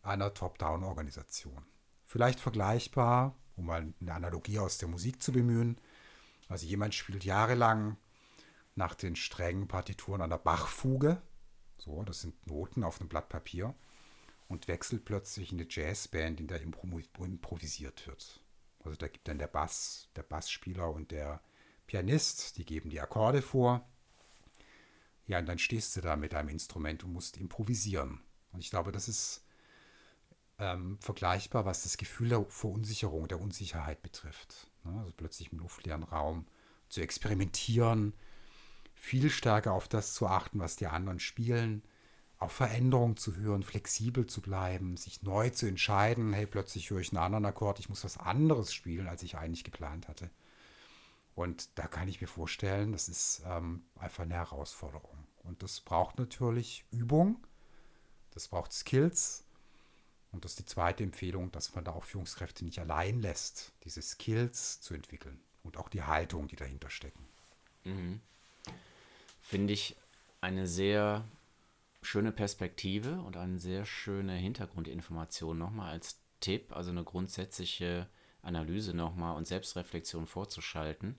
einer 0.03 0.33
Top-Down-Organisation. 0.33 1.65
Vielleicht 2.05 2.39
vergleichbar, 2.39 3.35
um 3.55 3.65
mal 3.65 3.93
eine 3.99 4.13
Analogie 4.13 4.59
aus 4.59 4.77
der 4.77 4.87
Musik 4.87 5.21
zu 5.21 5.31
bemühen. 5.31 5.79
Also 6.47 6.65
jemand 6.65 6.93
spielt 6.93 7.23
jahrelang 7.23 7.97
nach 8.75 8.93
den 8.93 9.15
strengen 9.15 9.67
Partituren 9.67 10.21
einer 10.21 10.37
Bachfuge, 10.37 11.21
so, 11.77 12.03
das 12.03 12.21
sind 12.21 12.47
Noten 12.47 12.83
auf 12.83 12.99
einem 12.99 13.09
Blatt 13.09 13.29
Papier, 13.29 13.73
und 14.47 14.67
wechselt 14.67 15.05
plötzlich 15.05 15.51
in 15.51 15.59
eine 15.59 15.67
Jazzband, 15.69 16.39
in 16.39 16.47
der 16.47 16.61
improvisiert 16.61 18.05
wird. 18.07 18.41
Also 18.85 18.97
da 18.97 19.07
gibt 19.07 19.27
dann 19.27 19.39
der 19.39 19.47
Bass, 19.47 20.09
der 20.15 20.23
Bassspieler 20.23 20.89
und 20.89 21.11
der 21.11 21.41
Pianist, 21.87 22.57
die 22.57 22.65
geben 22.65 22.89
die 22.89 23.01
Akkorde 23.01 23.41
vor. 23.41 23.87
Ja, 25.27 25.39
und 25.39 25.47
dann 25.47 25.59
stehst 25.59 25.95
du 25.95 26.01
da 26.01 26.15
mit 26.15 26.33
deinem 26.33 26.49
Instrument 26.49 27.03
und 27.03 27.13
musst 27.13 27.37
improvisieren. 27.37 28.21
Und 28.51 28.59
ich 28.59 28.69
glaube, 28.69 28.91
das 28.91 29.07
ist 29.07 29.43
ähm, 30.59 30.97
vergleichbar, 31.01 31.65
was 31.65 31.83
das 31.83 31.97
Gefühl 31.97 32.29
der 32.29 32.45
Verunsicherung, 32.45 33.27
der 33.27 33.41
Unsicherheit 33.41 34.01
betrifft. 34.01 34.67
Ne? 34.83 34.99
Also 34.99 35.13
plötzlich 35.15 35.51
im 35.51 35.59
luftleeren 35.59 36.03
Raum 36.03 36.45
zu 36.89 37.01
experimentieren, 37.01 38.13
viel 38.93 39.29
stärker 39.29 39.73
auf 39.73 39.87
das 39.87 40.13
zu 40.13 40.27
achten, 40.27 40.59
was 40.59 40.75
die 40.75 40.87
anderen 40.87 41.19
spielen, 41.19 41.83
auf 42.37 42.51
Veränderungen 42.51 43.17
zu 43.17 43.35
hören, 43.35 43.63
flexibel 43.63 44.27
zu 44.27 44.41
bleiben, 44.41 44.97
sich 44.97 45.23
neu 45.23 45.49
zu 45.49 45.67
entscheiden, 45.67 46.33
hey, 46.33 46.45
plötzlich 46.45 46.89
höre 46.89 46.99
ich 46.99 47.11
einen 47.11 47.23
anderen 47.23 47.45
Akkord, 47.45 47.79
ich 47.79 47.89
muss 47.89 48.03
was 48.03 48.17
anderes 48.17 48.73
spielen, 48.73 49.07
als 49.07 49.23
ich 49.23 49.37
eigentlich 49.37 49.63
geplant 49.63 50.07
hatte. 50.07 50.29
Und 51.33 51.69
da 51.75 51.87
kann 51.87 52.07
ich 52.07 52.21
mir 52.21 52.27
vorstellen, 52.27 52.91
das 52.91 53.09
ist 53.09 53.43
ähm, 53.45 53.83
einfach 53.97 54.23
eine 54.23 54.35
Herausforderung. 54.35 55.27
Und 55.43 55.63
das 55.63 55.81
braucht 55.81 56.17
natürlich 56.17 56.85
Übung, 56.91 57.45
das 58.31 58.47
braucht 58.47 58.73
Skills. 58.73 59.43
Und 60.31 60.43
das 60.43 60.51
ist 60.51 60.59
die 60.59 60.65
zweite 60.65 61.03
Empfehlung, 61.03 61.51
dass 61.51 61.75
man 61.75 61.85
da 61.85 61.93
auch 61.93 62.03
Führungskräfte 62.03 62.65
nicht 62.65 62.79
allein 62.79 63.21
lässt, 63.21 63.71
diese 63.83 64.01
Skills 64.01 64.81
zu 64.81 64.93
entwickeln 64.93 65.39
und 65.63 65.77
auch 65.77 65.87
die 65.87 66.03
Haltung, 66.03 66.47
die 66.47 66.57
dahinter 66.57 66.89
stecken. 66.89 67.25
Mhm. 67.85 68.19
Finde 69.41 69.73
ich 69.73 69.95
eine 70.41 70.67
sehr 70.67 71.23
schöne 72.05 72.31
Perspektive 72.31 73.21
und 73.21 73.37
eine 73.37 73.59
sehr 73.59 73.85
schöne 73.85 74.33
Hintergrundinformation 74.33 75.57
nochmal 75.57 75.91
als 75.91 76.21
Tipp, 76.39 76.75
also 76.75 76.91
eine 76.91 77.03
grundsätzliche 77.03 78.07
Analyse 78.41 78.93
nochmal 78.95 79.35
und 79.35 79.47
Selbstreflexion 79.47 80.27
vorzuschalten. 80.27 81.17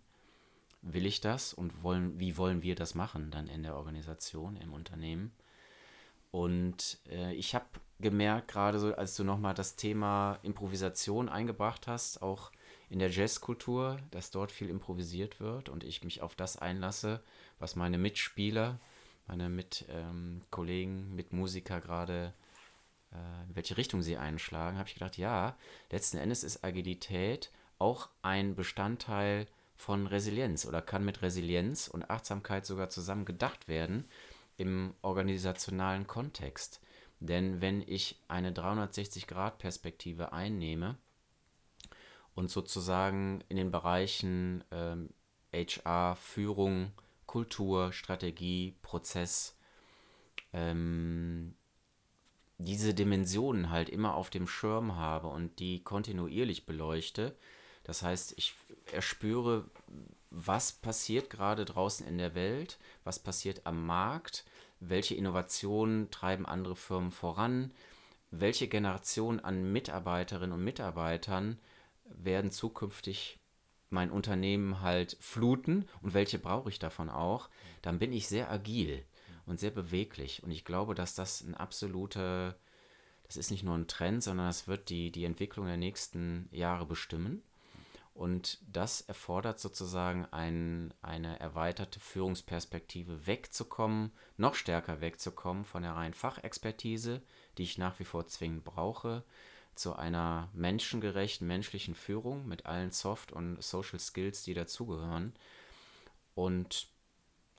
Will 0.83 1.07
ich 1.07 1.20
das 1.20 1.53
und 1.53 1.83
wollen, 1.83 2.18
wie 2.20 2.37
wollen 2.37 2.62
wir 2.62 2.77
das 2.77 2.94
machen 2.94 3.31
dann 3.31 3.49
in 3.49 3.62
der 3.62 3.77
Organisation, 3.77 4.57
im 4.57 4.72
Unternehmen? 4.72 5.33
Und 6.31 6.99
äh, 7.11 7.35
ich 7.35 7.55
habe 7.55 7.66
gemerkt, 7.99 8.49
gerade 8.49 8.79
so, 8.79 8.94
als 8.94 9.16
du 9.16 9.25
nochmal 9.25 9.55
das 9.55 9.77
Thema 9.77 10.38
Improvisation 10.42 11.29
eingebracht 11.29 11.87
hast, 11.87 12.22
auch 12.22 12.53
in 12.88 12.99
der 12.99 13.11
Jazzkultur, 13.11 13.99
dass 14.11 14.31
dort 14.31 14.53
viel 14.53 14.68
improvisiert 14.68 15.40
wird 15.40 15.68
und 15.68 15.83
ich 15.83 16.05
mich 16.05 16.22
auf 16.22 16.37
das 16.37 16.57
einlasse, 16.57 17.22
was 17.59 17.75
meine 17.75 17.99
Mitspieler 17.99 18.79
meine 19.27 19.49
Mitkollegen, 19.49 20.99
ähm, 20.99 21.15
Mitmusiker 21.15 21.81
gerade, 21.81 22.33
äh, 23.12 23.49
in 23.49 23.57
welche 23.57 23.77
Richtung 23.77 24.03
sie 24.03 24.17
einschlagen, 24.17 24.79
habe 24.79 24.89
ich 24.89 24.95
gedacht, 24.95 25.17
ja, 25.19 25.57
letzten 25.91 26.19
Endes 26.19 26.45
ist 26.45 26.65
Agilität 26.65 27.51
auch 27.79 28.09
ein 28.23 28.55
Bestandteil 28.55 29.47
von 29.77 30.07
Resilienz 30.07 30.65
oder 30.65 30.81
kann 30.81 31.05
mit 31.05 31.23
Resilienz 31.23 31.89
und 31.89 32.11
Achtsamkeit 32.11 32.65
sogar 32.65 32.89
zusammen 32.89 33.25
gedacht 33.25 33.69
werden 33.69 34.09
im 34.57 34.95
organisationalen 35.03 36.07
Kontext. 36.07 36.81
Denn 37.21 37.61
wenn 37.61 37.83
ich 37.83 38.21
eine 38.29 38.53
360-Grad-Perspektive 38.53 40.33
einnehme 40.33 40.97
und 42.35 42.51
sozusagen 42.51 43.43
in 43.49 43.57
den 43.57 43.71
Bereichen 43.71 44.65
ähm, 44.71 45.11
HR, 45.53 46.17
Führung, 46.17 46.93
Kultur, 47.37 47.92
Strategie, 47.92 48.75
Prozess, 48.81 49.59
ähm, 50.55 51.55
diese 52.57 52.94
Dimensionen 52.94 53.68
halt 53.68 53.90
immer 53.90 54.14
auf 54.14 54.31
dem 54.31 54.46
Schirm 54.49 54.96
habe 54.96 55.27
und 55.27 55.59
die 55.59 55.85
kontinuierlich 55.85 56.64
beleuchte. 56.64 57.37
Das 57.85 58.01
heißt, 58.03 58.33
ich 58.38 58.55
erspüre, 58.90 59.68
was 60.31 60.72
passiert 60.72 61.29
gerade 61.29 61.66
draußen 61.66 62.07
in 62.07 62.16
der 62.16 62.35
Welt, 62.35 62.79
was 63.05 63.18
passiert 63.18 63.66
am 63.66 63.85
Markt, 63.85 64.46
welche 64.81 65.14
Innovationen 65.14 66.11
treiben 66.11 66.46
andere 66.46 66.75
Firmen 66.75 67.11
voran, 67.11 67.70
welche 68.31 68.66
Generation 68.66 69.40
an 69.40 69.72
Mitarbeiterinnen 69.72 70.53
und 70.53 70.64
Mitarbeitern 70.64 71.59
werden 72.07 72.51
zukünftig 72.51 73.38
mein 73.90 74.11
Unternehmen 74.11 74.81
halt 74.81 75.16
fluten 75.20 75.87
und 76.03 76.14
welche 76.14 76.38
brauche 76.38 76.68
ich 76.68 76.79
davon 76.79 77.09
auch, 77.09 77.49
dann 77.83 77.99
bin 77.99 78.12
ich 78.12 78.29
sehr 78.29 78.51
agil 78.51 79.05
und 79.46 79.61
sehr 79.61 79.70
beweglich. 79.70 80.42
Und 80.42 80.51
ich 80.51 80.64
glaube, 80.64 80.94
dass 80.94 81.14
das 81.14 81.40
ein 81.42 81.55
absoluter, 81.55 82.57
das 83.25 83.37
ist 83.37 83.51
nicht 83.51 83.62
nur 83.62 83.77
ein 83.77 83.88
Trend, 83.88 84.22
sondern 84.22 84.46
das 84.46 84.68
wird 84.68 84.88
die, 84.90 85.11
die 85.11 85.25
Entwicklung 85.25 85.66
der 85.66 85.77
nächsten 85.77 86.49
Jahre 86.51 86.87
bestimmen. 86.87 87.42
Und 88.16 88.59
das 88.66 89.03
erfordert 89.03 89.61
sozusagen 89.61 90.25
ein, 90.27 90.94
eine 91.03 91.38
erweiterte 91.38 92.01
Führungsperspektive 92.01 93.27
wegzukommen, 93.27 94.11
noch 94.38 94.55
stärker 94.55 95.03
wegzukommen 95.03 95.66
von 95.66 95.83
der 95.83 95.92
reinen 95.92 96.14
Fachexpertise, 96.14 97.20
die 97.59 97.64
ich 97.64 97.77
nach 97.77 97.99
wie 97.99 98.05
vor 98.05 98.27
zwingend 98.27 98.64
brauche, 98.64 99.22
zu 99.77 99.95
einer 99.95 100.51
menschengerechten 100.53 101.47
menschlichen 101.47 101.95
Führung 101.95 102.49
mit 102.49 102.67
allen 102.67 102.91
Soft- 102.91 103.33
und 103.33 103.62
Social 103.62 104.01
Skills, 104.01 104.43
die 104.43 104.55
dazugehören. 104.55 105.35
Und 106.35 106.89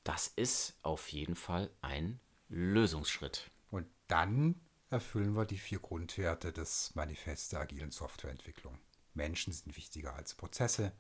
das 0.04 0.28
ist 0.28 0.78
auf 0.84 1.10
jeden 1.10 1.36
Fall 1.36 1.70
ein 1.82 2.20
Lösungsschritt. 2.50 3.50
Und 3.70 3.88
dann 4.08 4.56
erfüllen 4.90 5.36
wir 5.36 5.46
die 5.46 5.58
vier 5.58 5.80
Grundwerte 5.80 6.54
des 6.54 6.96
Manifests 6.96 7.50
der 7.50 7.62
agilen 7.62 7.92
Softwareentwicklung. 7.92 8.78
Menschen 9.14 9.52
sind 9.52 9.76
wichtiger 9.76 10.16
als 10.16 10.34
Prozesse. 10.34 10.94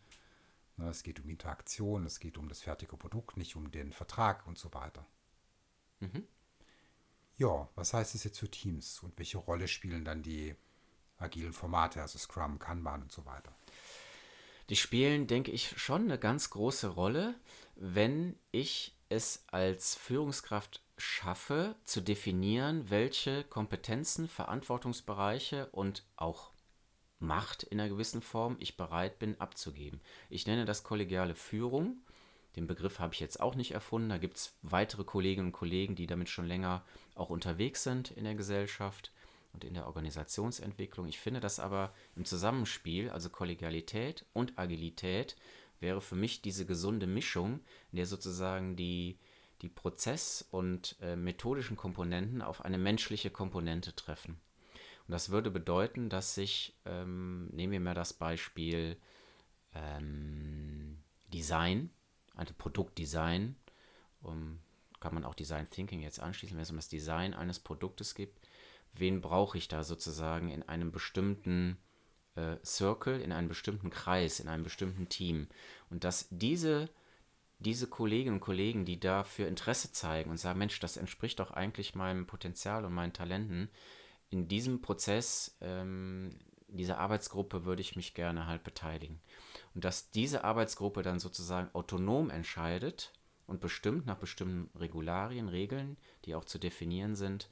Ne, 0.75 0.89
es 0.89 1.03
geht 1.03 1.19
um 1.19 1.29
Interaktion, 1.29 2.05
es 2.05 2.19
geht 2.19 2.37
um 2.37 2.49
das 2.49 2.61
fertige 2.61 2.97
Produkt, 2.97 3.37
nicht 3.37 3.55
um 3.55 3.71
den 3.71 3.93
Vertrag 3.93 4.45
und 4.45 4.57
so 4.57 4.73
weiter. 4.73 5.05
Mhm. 5.99 6.27
Ja, 7.37 7.69
was 7.75 7.93
heißt 7.93 8.15
es 8.15 8.23
jetzt 8.23 8.39
für 8.39 8.49
Teams 8.49 9.01
und 9.01 9.17
welche 9.17 9.37
Rolle 9.37 9.67
spielen 9.67 10.03
dann 10.03 10.23
die 10.23 10.55
agilen 11.17 11.53
Formate, 11.53 12.01
also 12.01 12.17
Scrum, 12.17 12.59
Kanban 12.59 13.03
und 13.03 13.11
so 13.11 13.25
weiter. 13.25 13.53
Die 14.69 14.75
spielen, 14.75 15.27
denke 15.27 15.51
ich, 15.51 15.79
schon 15.79 16.03
eine 16.03 16.19
ganz 16.19 16.49
große 16.49 16.87
Rolle, 16.87 17.35
wenn 17.75 18.37
ich 18.51 18.95
es 19.09 19.45
als 19.47 19.95
Führungskraft 19.95 20.81
schaffe, 20.97 21.75
zu 21.85 22.01
definieren, 22.01 22.89
welche 22.89 23.43
Kompetenzen, 23.45 24.27
Verantwortungsbereiche 24.27 25.67
und 25.67 26.03
auch 26.15 26.51
Macht 27.19 27.63
in 27.63 27.79
einer 27.79 27.89
gewissen 27.89 28.21
Form 28.21 28.57
ich 28.59 28.77
bereit 28.77 29.17
bin 29.17 29.39
abzugeben. 29.41 30.01
Ich 30.29 30.45
nenne 30.45 30.65
das 30.65 30.83
kollegiale 30.83 31.33
Führung. 31.33 32.01
Den 32.55 32.67
Begriff 32.67 32.99
habe 32.99 33.13
ich 33.13 33.19
jetzt 33.19 33.39
auch 33.39 33.55
nicht 33.55 33.71
erfunden. 33.71 34.09
Da 34.09 34.17
gibt 34.17 34.37
es 34.37 34.55
weitere 34.61 35.03
Kolleginnen 35.03 35.47
und 35.47 35.53
Kollegen, 35.53 35.95
die 35.95 36.05
damit 36.05 36.29
schon 36.29 36.45
länger 36.45 36.83
auch 37.15 37.29
unterwegs 37.29 37.83
sind 37.83 38.11
in 38.11 38.23
der 38.23 38.35
Gesellschaft 38.35 39.11
und 39.57 39.63
in 39.63 39.73
der 39.73 39.87
Organisationsentwicklung. 39.87 41.07
Ich 41.07 41.17
finde 41.17 41.39
das 41.39 41.59
aber 41.59 41.91
im 42.15 42.25
Zusammenspiel, 42.25 43.09
also 43.09 43.29
Kollegialität 43.29 44.23
und 44.33 44.59
Agilität, 44.59 45.35
wäre 45.79 45.99
für 45.99 46.15
mich 46.15 46.43
diese 46.43 46.67
gesunde 46.67 47.07
Mischung, 47.07 47.61
in 47.91 47.97
der 47.97 48.05
sozusagen 48.05 48.75
die, 48.75 49.17
die 49.63 49.69
Prozess- 49.69 50.47
und 50.51 50.95
äh, 51.01 51.15
methodischen 51.15 51.75
Komponenten 51.75 52.43
auf 52.43 52.63
eine 52.63 52.77
menschliche 52.77 53.31
Komponente 53.31 53.95
treffen. 53.95 54.39
Und 55.07 55.11
das 55.11 55.31
würde 55.31 55.49
bedeuten, 55.49 56.09
dass 56.09 56.35
sich, 56.35 56.75
ähm, 56.85 57.47
nehmen 57.47 57.73
wir 57.73 57.79
mal 57.79 57.95
das 57.95 58.13
Beispiel 58.13 58.95
ähm, 59.73 60.99
Design, 61.33 61.89
also 62.35 62.53
Produktdesign, 62.55 63.55
um, 64.21 64.59
kann 64.99 65.15
man 65.15 65.23
auch 65.23 65.33
Design 65.33 65.67
Thinking 65.71 66.01
jetzt 66.01 66.19
anschließen, 66.19 66.55
wenn 66.55 66.63
es 66.63 66.69
um 66.69 66.75
das 66.75 66.89
Design 66.89 67.33
eines 67.33 67.57
Produktes 67.59 68.13
geht, 68.13 68.33
wen 68.93 69.21
brauche 69.21 69.57
ich 69.57 69.67
da 69.67 69.83
sozusagen 69.83 70.49
in 70.49 70.63
einem 70.63 70.91
bestimmten 70.91 71.77
äh, 72.35 72.57
Circle, 72.63 73.19
in 73.21 73.31
einem 73.31 73.47
bestimmten 73.47 73.89
Kreis, 73.89 74.39
in 74.39 74.47
einem 74.47 74.63
bestimmten 74.63 75.09
Team. 75.09 75.47
Und 75.89 76.03
dass 76.03 76.27
diese, 76.29 76.89
diese 77.59 77.87
Kolleginnen 77.87 78.35
und 78.35 78.41
Kollegen, 78.41 78.85
die 78.85 78.99
dafür 78.99 79.47
Interesse 79.47 79.91
zeigen 79.91 80.29
und 80.29 80.37
sagen, 80.37 80.59
Mensch, 80.59 80.79
das 80.79 80.97
entspricht 80.97 81.39
doch 81.39 81.51
eigentlich 81.51 81.95
meinem 81.95 82.27
Potenzial 82.27 82.85
und 82.85 82.93
meinen 82.93 83.13
Talenten, 83.13 83.69
in 84.29 84.47
diesem 84.47 84.81
Prozess, 84.81 85.57
ähm, 85.61 86.37
dieser 86.67 86.97
Arbeitsgruppe 86.99 87.65
würde 87.65 87.81
ich 87.81 87.95
mich 87.95 88.13
gerne 88.13 88.45
halt 88.45 88.63
beteiligen. 88.63 89.21
Und 89.73 89.85
dass 89.85 90.11
diese 90.11 90.43
Arbeitsgruppe 90.43 91.01
dann 91.01 91.19
sozusagen 91.19 91.73
autonom 91.73 92.29
entscheidet 92.29 93.13
und 93.45 93.61
bestimmt 93.61 94.05
nach 94.05 94.17
bestimmten 94.17 94.69
Regularien, 94.77 95.47
Regeln, 95.47 95.97
die 96.25 96.35
auch 96.35 96.45
zu 96.45 96.59
definieren 96.59 97.15
sind, 97.15 97.49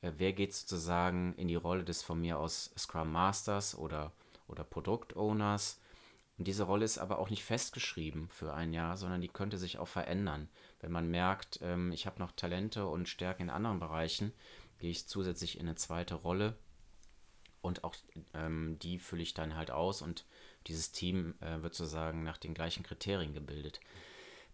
wer 0.00 0.32
geht 0.32 0.54
sozusagen 0.54 1.34
in 1.34 1.48
die 1.48 1.56
Rolle 1.56 1.84
des 1.84 2.02
von 2.02 2.20
mir 2.20 2.38
aus 2.38 2.72
Scrum 2.76 3.10
Masters 3.12 3.76
oder, 3.76 4.12
oder 4.46 4.64
Product 4.64 5.14
Owners. 5.16 5.80
Und 6.36 6.46
diese 6.46 6.64
Rolle 6.64 6.84
ist 6.84 6.98
aber 6.98 7.18
auch 7.18 7.30
nicht 7.30 7.44
festgeschrieben 7.44 8.28
für 8.28 8.54
ein 8.54 8.72
Jahr, 8.72 8.96
sondern 8.96 9.20
die 9.20 9.28
könnte 9.28 9.58
sich 9.58 9.78
auch 9.78 9.88
verändern. 9.88 10.48
Wenn 10.80 10.92
man 10.92 11.10
merkt, 11.10 11.58
ähm, 11.62 11.90
ich 11.90 12.06
habe 12.06 12.20
noch 12.20 12.32
Talente 12.32 12.86
und 12.86 13.08
Stärken 13.08 13.42
in 13.42 13.50
anderen 13.50 13.80
Bereichen, 13.80 14.32
gehe 14.78 14.90
ich 14.90 15.08
zusätzlich 15.08 15.58
in 15.58 15.66
eine 15.66 15.74
zweite 15.74 16.14
Rolle 16.14 16.56
und 17.60 17.82
auch 17.82 17.96
ähm, 18.34 18.78
die 18.80 18.98
fülle 19.00 19.22
ich 19.22 19.34
dann 19.34 19.56
halt 19.56 19.72
aus 19.72 20.00
und 20.00 20.24
dieses 20.68 20.92
Team 20.92 21.34
äh, 21.40 21.62
wird 21.62 21.74
sozusagen 21.74 22.22
nach 22.22 22.38
den 22.38 22.54
gleichen 22.54 22.84
Kriterien 22.84 23.34
gebildet. 23.34 23.80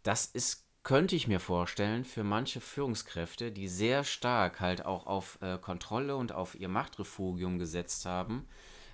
Das 0.03 0.27
ist 0.27 0.64
könnte 0.85 1.17
ich 1.17 1.27
mir 1.27 1.41
vorstellen, 1.41 2.05
für 2.05 2.25
manche 2.25 2.61
Führungskräfte, 2.61 3.51
die 3.51 3.69
sehr 3.69 4.05
stark 4.05 4.61
halt 4.61 4.85
auch 4.85 5.07
auf 5.07 5.39
äh, 5.41 5.59
Kontrolle 5.59 6.15
und 6.15 6.33
auf 6.33 6.55
ihr 6.55 6.69
Machtrefugium 6.69 7.59
gesetzt 7.59 8.05
haben 8.05 8.47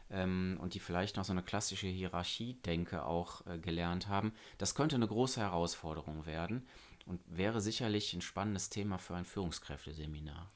ähm, 0.09 0.57
und 0.61 0.75
die 0.75 0.81
vielleicht 0.81 1.17
noch 1.17 1.25
so 1.25 1.33
eine 1.33 1.43
klassische 1.43 1.89
Hierarchie-Denke 1.89 3.05
auch 3.05 3.45
äh, 3.47 3.59
gelernt 3.59 4.07
haben, 4.07 4.33
das 4.57 4.77
könnte 4.77 4.95
eine 4.95 5.09
große 5.09 5.41
Herausforderung 5.41 6.27
werden. 6.27 6.67
und 7.07 7.21
wäre 7.27 7.61
sicherlich 7.61 8.15
ein 8.15 8.21
spannendes 8.21 8.71
Thema 8.71 8.99
für 8.99 9.17
ein 9.17 9.25
Führungskräfteseminar. 9.25 10.49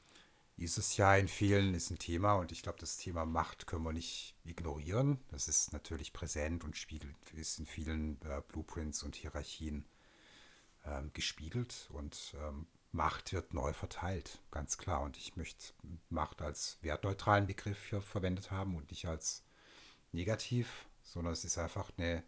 Dieses 0.57 0.97
Jahr 0.97 1.19
in 1.19 1.27
vielen 1.27 1.75
ist 1.75 1.91
ein 1.91 1.99
Thema 1.99 2.35
und 2.35 2.53
ich 2.53 2.63
glaube, 2.63 2.79
das 2.79 2.97
Thema 2.97 3.25
Macht 3.25 3.67
können 3.67 3.83
wir 3.83 3.93
nicht 3.93 4.37
ignorieren. 4.45 5.19
Das 5.33 5.49
ist 5.49 5.73
natürlich 5.73 6.13
präsent 6.13 6.63
und 6.63 6.77
spiegelt, 6.77 7.17
ist 7.33 7.59
in 7.59 7.67
vielen 7.67 8.21
äh, 8.23 8.41
Blueprints 8.47 9.03
und 9.03 9.17
Hierarchien 9.17 9.85
ähm, 10.85 11.13
gespiegelt 11.13 11.89
und 11.93 12.35
ähm, 12.41 12.67
Macht 12.93 13.33
wird 13.33 13.55
neu 13.55 13.73
verteilt, 13.73 14.39
ganz 14.53 14.79
klar. 14.79 15.01
Und 15.03 15.17
ich 15.17 15.35
möchte 15.35 15.73
Macht 16.11 16.41
als 16.41 16.79
wertneutralen 16.81 17.49
Begriff 17.49 17.89
hier 17.89 18.01
verwendet 18.01 18.53
haben 18.53 18.77
und 18.77 18.91
nicht 18.91 19.07
als 19.07 19.43
negativ, 20.13 20.87
sondern 21.03 21.33
es 21.33 21.45
ist 21.45 21.59
einfach 21.59 21.91
eine 21.97 22.23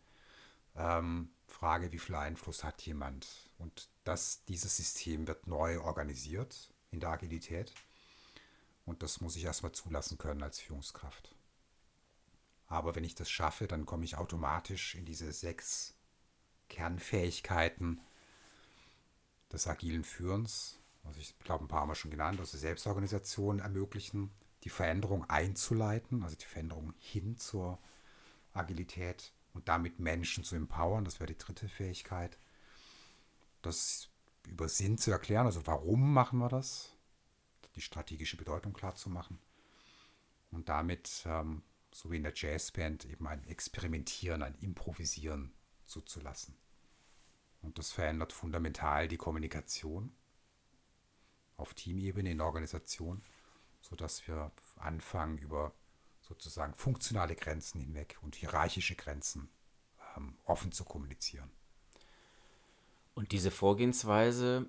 ähm, 0.74 1.30
Frage, 1.46 1.92
wie 1.92 2.00
viel 2.00 2.16
Einfluss 2.16 2.64
hat 2.64 2.82
jemand. 2.82 3.28
Und 3.58 3.88
das, 4.02 4.44
dieses 4.46 4.76
System 4.76 5.28
wird 5.28 5.46
neu 5.46 5.80
organisiert 5.80 6.74
in 6.90 6.98
der 6.98 7.10
Agilität. 7.10 7.72
Und 8.84 9.04
das 9.04 9.20
muss 9.20 9.36
ich 9.36 9.44
erstmal 9.44 9.72
zulassen 9.72 10.18
können 10.18 10.42
als 10.42 10.58
Führungskraft. 10.58 11.34
Aber 12.66 12.96
wenn 12.96 13.04
ich 13.04 13.14
das 13.14 13.30
schaffe, 13.30 13.68
dann 13.68 13.86
komme 13.86 14.04
ich 14.04 14.16
automatisch 14.16 14.96
in 14.96 15.04
diese 15.04 15.32
sechs 15.32 15.94
Kernfähigkeiten 16.68 18.00
des 19.56 19.66
agilen 19.66 20.04
Führens. 20.04 20.78
Also 21.04 21.20
ich 21.20 21.38
glaube, 21.40 21.64
ein 21.64 21.68
paar 21.68 21.80
haben 21.80 21.90
wir 21.90 21.94
schon 21.94 22.10
genannt, 22.10 22.38
also 22.38 22.56
Selbstorganisation 22.56 23.58
ermöglichen, 23.58 24.30
die 24.64 24.70
Veränderung 24.70 25.28
einzuleiten, 25.28 26.22
also 26.22 26.36
die 26.36 26.44
Veränderung 26.44 26.92
hin 26.98 27.36
zur 27.36 27.78
Agilität 28.52 29.32
und 29.54 29.68
damit 29.68 29.98
Menschen 29.98 30.44
zu 30.44 30.56
empowern. 30.56 31.04
Das 31.04 31.20
wäre 31.20 31.32
die 31.32 31.38
dritte 31.38 31.68
Fähigkeit. 31.68 32.38
Das 33.62 34.08
über 34.46 34.68
Sinn 34.68 34.98
zu 34.98 35.10
erklären, 35.10 35.46
also 35.46 35.66
warum 35.66 36.12
machen 36.12 36.38
wir 36.38 36.48
das? 36.48 36.94
Die 37.74 37.80
strategische 37.80 38.36
Bedeutung 38.36 38.72
klar 38.72 38.94
zu 38.94 39.10
machen. 39.10 39.38
Und 40.50 40.68
damit, 40.68 41.24
ähm, 41.26 41.62
so 41.92 42.10
wie 42.10 42.16
in 42.16 42.22
der 42.22 42.32
Jazzband, 42.34 43.04
eben 43.06 43.26
ein 43.26 43.44
Experimentieren, 43.44 44.42
ein 44.42 44.54
Improvisieren 44.60 45.52
zuzulassen. 45.84 46.56
Und 47.62 47.78
das 47.78 47.92
verändert 47.92 48.32
fundamental 48.32 49.08
die 49.08 49.16
Kommunikation 49.16 50.12
auf 51.56 51.74
Teamebene 51.74 52.30
in 52.30 52.38
der 52.38 52.46
Organisation, 52.46 53.22
sodass 53.80 54.26
wir 54.28 54.52
anfangen, 54.76 55.38
über 55.38 55.72
sozusagen 56.20 56.74
funktionale 56.74 57.36
Grenzen 57.36 57.80
hinweg 57.80 58.18
und 58.22 58.34
hierarchische 58.34 58.96
Grenzen 58.96 59.48
ähm, 60.16 60.36
offen 60.44 60.72
zu 60.72 60.84
kommunizieren. 60.84 61.50
Und 63.14 63.32
diese 63.32 63.50
Vorgehensweise 63.50 64.66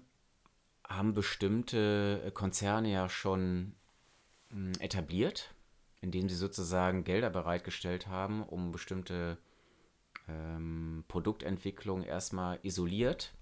haben 0.87 1.13
bestimmte 1.13 2.31
Konzerne 2.33 2.91
ja 2.91 3.09
schon 3.09 3.75
hm, 4.49 4.73
etabliert, 4.79 5.53
indem 5.99 6.29
sie 6.29 6.35
sozusagen 6.35 7.03
Gelder 7.03 7.29
bereitgestellt 7.29 8.07
haben, 8.07 8.43
um 8.43 8.71
bestimmte 8.71 9.37
ähm, 10.27 11.03
Produktentwicklung 11.07 12.03
erstmal 12.03 12.59
isoliert 12.63 13.33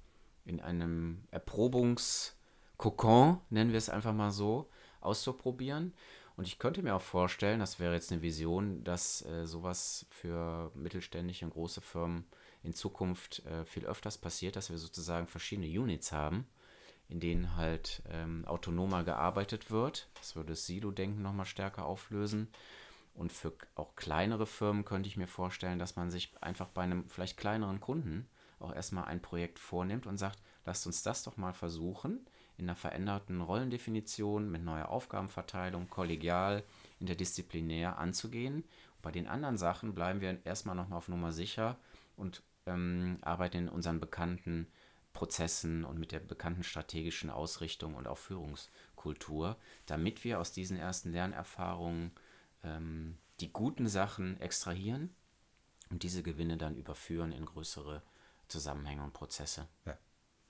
in 0.45 0.59
einem 0.59 1.23
Erprobungskokon, 1.31 3.39
nennen 3.49 3.71
wir 3.71 3.77
es 3.77 3.89
einfach 3.89 4.13
mal 4.13 4.31
so, 4.31 4.69
auszuprobieren. 5.01 5.93
Und 6.37 6.47
ich 6.47 6.59
könnte 6.59 6.83
mir 6.83 6.95
auch 6.95 7.01
vorstellen, 7.01 7.59
das 7.59 7.79
wäre 7.79 7.93
jetzt 7.93 8.11
eine 8.11 8.21
Vision, 8.21 8.83
dass 8.83 9.25
äh, 9.25 9.45
sowas 9.45 10.05
für 10.09 10.71
mittelständische 10.75 11.45
und 11.45 11.51
große 11.51 11.81
Firmen 11.81 12.25
in 12.61 12.73
Zukunft 12.73 13.45
äh, 13.45 13.65
viel 13.65 13.85
öfters 13.85 14.17
passiert, 14.17 14.55
dass 14.55 14.69
wir 14.69 14.77
sozusagen 14.77 15.27
verschiedene 15.27 15.67
Units 15.67 16.11
haben, 16.11 16.45
in 17.07 17.19
denen 17.19 17.55
halt 17.55 18.01
ähm, 18.09 18.43
autonomer 18.45 19.03
gearbeitet 19.03 19.71
wird. 19.71 20.09
Das 20.15 20.35
würde 20.35 20.49
das 20.49 20.65
Silo-Denken 20.65 21.21
nochmal 21.21 21.45
stärker 21.45 21.85
auflösen. 21.85 22.49
Und 23.15 23.31
für 23.31 23.53
auch 23.75 23.95
kleinere 23.95 24.45
Firmen 24.45 24.83
könnte 24.85 25.07
ich 25.07 25.17
mir 25.17 25.27
vorstellen, 25.27 25.79
dass 25.79 25.95
man 25.95 26.11
sich 26.11 26.31
einfach 26.41 26.67
bei 26.67 26.83
einem 26.83 27.09
vielleicht 27.09 27.37
kleineren 27.37 27.79
Kunden 27.79 28.27
auch 28.59 28.73
erstmal 28.73 29.05
ein 29.05 29.21
Projekt 29.21 29.57
vornimmt 29.57 30.05
und 30.05 30.17
sagt, 30.17 30.39
lasst 30.65 30.85
uns 30.85 31.01
das 31.01 31.23
doch 31.23 31.37
mal 31.37 31.53
versuchen 31.53 32.25
in 32.57 32.65
einer 32.65 32.75
veränderten 32.75 33.41
Rollendefinition 33.41 34.49
mit 34.49 34.63
neuer 34.63 34.89
Aufgabenverteilung, 34.89 35.89
kollegial, 35.89 36.63
interdisziplinär 36.99 37.97
anzugehen. 37.97 38.55
Und 38.55 39.01
bei 39.01 39.11
den 39.11 39.27
anderen 39.27 39.57
Sachen 39.57 39.93
bleiben 39.93 40.21
wir 40.21 40.45
erstmal 40.45 40.75
noch 40.75 40.87
mal 40.87 40.97
auf 40.97 41.09
Nummer 41.09 41.31
sicher 41.31 41.77
und 42.15 42.43
ähm, 42.65 43.17
arbeiten 43.21 43.57
in 43.57 43.69
unseren 43.69 43.99
bekannten 43.99 44.67
Prozessen 45.13 45.85
und 45.85 45.97
mit 45.97 46.11
der 46.11 46.19
bekannten 46.19 46.63
strategischen 46.63 47.29
Ausrichtung 47.29 47.95
und 47.95 48.07
auch 48.07 48.17
Führungskultur, 48.17 49.57
damit 49.85 50.23
wir 50.23 50.39
aus 50.39 50.51
diesen 50.51 50.77
ersten 50.77 51.11
Lernerfahrungen 51.11 52.11
ähm, 52.65 53.17
die 53.39 53.51
guten 53.53 53.87
Sachen 53.87 54.39
extrahieren 54.41 55.15
und 55.89 56.03
diese 56.03 56.23
Gewinne 56.23 56.57
dann 56.57 56.75
überführen 56.75 57.31
in 57.31 57.45
größere 57.45 58.01
Zusammenhänge 58.47 59.03
und 59.03 59.13
Prozesse. 59.13 59.67
Ja 59.85 59.97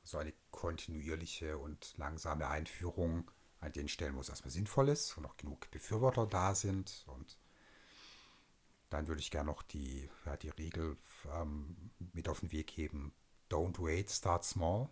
so 0.05 0.19
eine 0.19 0.33
kontinuierliche 0.51 1.57
und 1.57 1.97
langsame 1.97 2.47
Einführung 2.47 3.29
an 3.59 3.73
den 3.73 3.87
Stellen, 3.87 4.15
wo 4.15 4.21
es 4.21 4.29
erstmal 4.29 4.51
sinnvoll 4.51 4.89
ist 4.89 5.17
und 5.17 5.25
auch 5.25 5.35
genug 5.35 5.69
Befürworter 5.71 6.27
da 6.27 6.53
sind. 6.53 7.03
Und 7.07 7.37
dann 8.91 9.07
würde 9.07 9.19
ich 9.19 9.31
gerne 9.31 9.49
noch 9.49 9.63
die, 9.63 10.09
ja, 10.25 10.37
die 10.37 10.49
Regel 10.49 10.97
ähm, 11.33 11.91
mit 12.13 12.29
auf 12.29 12.41
den 12.41 12.51
Weg 12.51 12.67
geben. 12.67 13.13
Don't 13.49 13.79
wait, 13.79 14.11
start 14.11 14.45
small. 14.45 14.89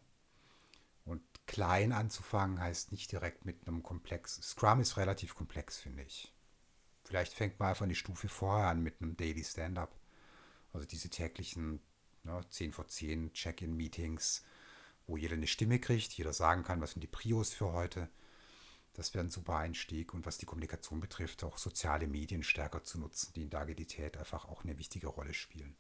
Und 1.06 1.22
klein 1.46 1.92
anzufangen 1.92 2.60
heißt 2.60 2.92
nicht 2.92 3.12
direkt 3.12 3.46
mit 3.46 3.68
einem 3.68 3.84
Komplex. 3.84 4.42
Scrum 4.42 4.80
ist 4.80 4.98
relativ 4.98 5.36
komplex, 5.36 5.80
finde 5.80 6.04
ich. 6.04 6.33
Vielleicht 7.04 7.34
fängt 7.34 7.60
man 7.60 7.70
einfach 7.70 7.86
eine 7.86 7.96
Stufe 7.96 8.30
vorher 8.30 8.68
an 8.68 8.82
mit 8.82 9.02
einem 9.02 9.18
Daily 9.18 9.44
Stand-up. 9.44 9.96
Also 10.72 10.88
diese 10.88 11.10
täglichen 11.10 11.82
ne, 12.24 12.42
10 12.50 12.72
vor 12.72 12.88
10 12.88 13.34
Check-in-Meetings, 13.34 14.44
wo 15.08 15.18
jeder 15.18 15.36
eine 15.36 15.48
Stimme 15.48 15.80
kriegt, 15.80 16.13
jeder 16.13 16.34
sagen 16.34 16.63
kann, 16.63 16.82
was 16.82 16.92
sind 16.92 17.02
die 17.02 17.08
Prios 17.08 17.54
für 17.54 17.74
heute. 17.74 18.10
Das 18.94 19.13
wäre 19.13 19.26
ein 19.26 19.32
super 19.32 19.58
Einstieg. 19.58 20.13
Und 20.13 20.26
was 20.26 20.38
die 20.38 20.46
Kommunikation 20.46 21.00
betrifft, 21.00 21.44
auch 21.44 21.58
soziale 21.58 22.08
Medien 22.08 22.44
stärker 22.44 22.84
zu 22.84 23.00
nutzen, 23.00 23.34
die 23.36 23.44
in 23.44 23.50
der 23.50 23.62
Agilität 23.62 24.18
einfach 24.18 24.46
auch 24.46 24.63
eine 24.63 24.78
wichtige 24.78 25.08
Rolle 25.08 25.34
spielen. 25.34 25.76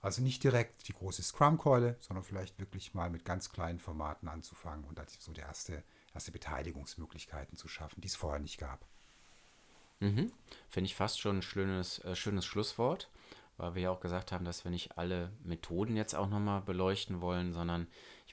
Also 0.00 0.22
nicht 0.22 0.44
direkt 0.44 0.86
die 0.86 0.92
große 0.92 1.22
Scrum-Keule, 1.22 1.96
sondern 2.00 2.22
vielleicht 2.22 2.58
wirklich 2.60 2.94
mal 2.94 3.10
mit 3.10 3.24
ganz 3.24 3.50
kleinen 3.50 3.80
Formaten 3.80 4.28
anzufangen 4.28 4.84
und 4.84 5.00
so 5.18 5.32
die 5.32 5.40
erste, 5.40 5.82
erste 6.14 6.30
Beteiligungsmöglichkeiten 6.30 7.56
zu 7.56 7.66
schaffen, 7.66 8.00
die 8.00 8.06
es 8.06 8.14
vorher 8.14 8.38
nicht 8.38 8.58
gab. 8.58 8.86
Mhm. 10.00 10.32
Finde 10.68 10.86
ich 10.86 10.94
fast 10.94 11.20
schon 11.20 11.38
ein 11.38 11.42
schönes, 11.42 11.98
äh, 12.00 12.14
schönes 12.14 12.44
Schlusswort, 12.44 13.08
weil 13.56 13.74
wir 13.74 13.82
ja 13.82 13.90
auch 13.90 14.00
gesagt 14.00 14.32
haben, 14.32 14.44
dass 14.44 14.64
wir 14.64 14.70
nicht 14.70 14.96
alle 14.98 15.32
Methoden 15.42 15.96
jetzt 15.96 16.14
auch 16.14 16.28
nochmal 16.28 16.60
beleuchten 16.60 17.20
wollen, 17.20 17.52
sondern 17.52 17.88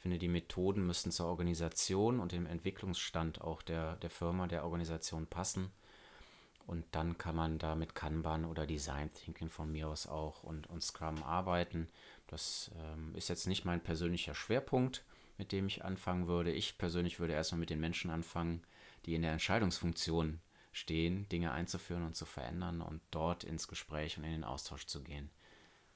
finde, 0.06 0.19
die 0.19 0.28
Methoden 0.28 0.86
müssen 0.86 1.12
zur 1.12 1.25
Organisation 1.25 2.19
und 2.19 2.32
dem 2.32 2.45
Entwicklungsstand 2.45 3.41
auch 3.41 3.63
der, 3.63 3.95
der 3.95 4.12
Firma, 4.12 4.45
der 4.45 4.63
Organisation 4.63 5.25
passen. 5.25 5.71
Und 6.67 6.86
dann 6.91 7.17
kann 7.17 7.36
man 7.36 7.58
da 7.58 7.73
mit 7.73 7.95
Kanban 7.95 8.45
oder 8.45 8.67
Design 8.67 9.12
Thinking 9.12 9.49
von 9.49 9.71
mir 9.71 9.88
aus 9.88 10.06
auch 10.06 10.43
und, 10.43 10.69
und 10.69 10.84
Scrum 10.84 11.23
arbeiten. 11.23 11.88
Das 12.28 12.69
ähm, 12.78 13.15
ist 13.15 13.30
jetzt 13.30 13.47
nicht 13.47 13.65
mein 13.65 13.82
persönlicher 13.82 14.36
Schwerpunkt, 14.36 15.04
mit 15.39 15.51
dem 15.51 15.65
ich 15.65 15.84
anfangen 15.84 16.28
würde. 16.28 16.51
Ich 16.51 16.78
persönlich 16.78 17.19
würde 17.19 17.34
erstmal 17.34 17.62
mit 17.62 17.71
den 17.71 17.80
Menschen 17.80 18.12
anfangen, 18.12 18.62
die 19.08 19.15
in 19.15 19.23
der 19.23 19.32
Entscheidungsfunktion 19.32 20.39
stehen, 20.75 21.27
Dinge 21.29 21.53
einzuführen 21.53 22.03
und 22.03 22.15
zu 22.15 22.25
verändern 22.25 22.81
und 22.81 23.01
dort 23.09 23.45
ins 23.45 23.67
Gespräch 23.67 24.17
und 24.17 24.25
in 24.25 24.31
den 24.31 24.43
Austausch 24.43 24.85
zu 24.85 25.01
gehen. 25.01 25.29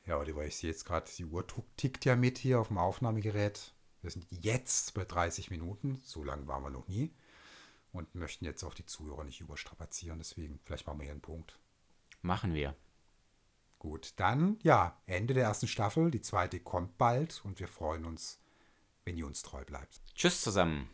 Ja, 0.06 0.18
Oliver, 0.18 0.46
ich 0.46 0.56
sehe 0.56 0.70
jetzt 0.70 0.86
gerade, 0.86 1.12
die 1.18 1.26
Uhr 1.26 1.46
tickt 1.76 2.06
ja 2.06 2.16
mit 2.16 2.38
hier 2.38 2.62
auf 2.62 2.70
dem 2.70 2.78
Aufnahmegerät. 2.78 3.74
Wir 4.02 4.10
sind 4.10 4.26
jetzt 4.30 4.94
bei 4.94 5.04
30 5.04 5.52
Minuten, 5.52 6.00
so 6.04 6.24
lange 6.24 6.48
waren 6.48 6.64
wir 6.64 6.70
noch 6.70 6.88
nie. 6.88 7.14
Und 7.92 8.16
möchten 8.16 8.46
jetzt 8.46 8.64
auch 8.64 8.74
die 8.74 8.86
Zuhörer 8.86 9.24
nicht 9.24 9.42
überstrapazieren, 9.42 10.20
deswegen 10.20 10.60
vielleicht 10.64 10.88
machen 10.88 11.00
wir 11.00 11.06
hier 11.06 11.12
einen 11.12 11.22
Punkt. 11.22 11.60
Machen 12.22 12.54
wir. 12.54 12.76
Gut, 13.80 14.14
dann 14.18 14.60
ja, 14.64 14.98
Ende 15.08 15.34
der 15.34 15.44
ersten 15.44 15.68
Staffel. 15.68 16.12
Die 16.12 16.22
zweite 16.22 16.60
kommt 16.60 16.98
bald 16.98 17.42
und 17.44 17.60
wir 17.60 17.68
freuen 17.68 18.06
uns, 18.06 18.40
wenn 19.04 19.18
ihr 19.18 19.26
uns 19.26 19.42
treu 19.42 19.66
bleibt. 19.66 20.02
Tschüss 20.16 20.42
zusammen. 20.42 20.90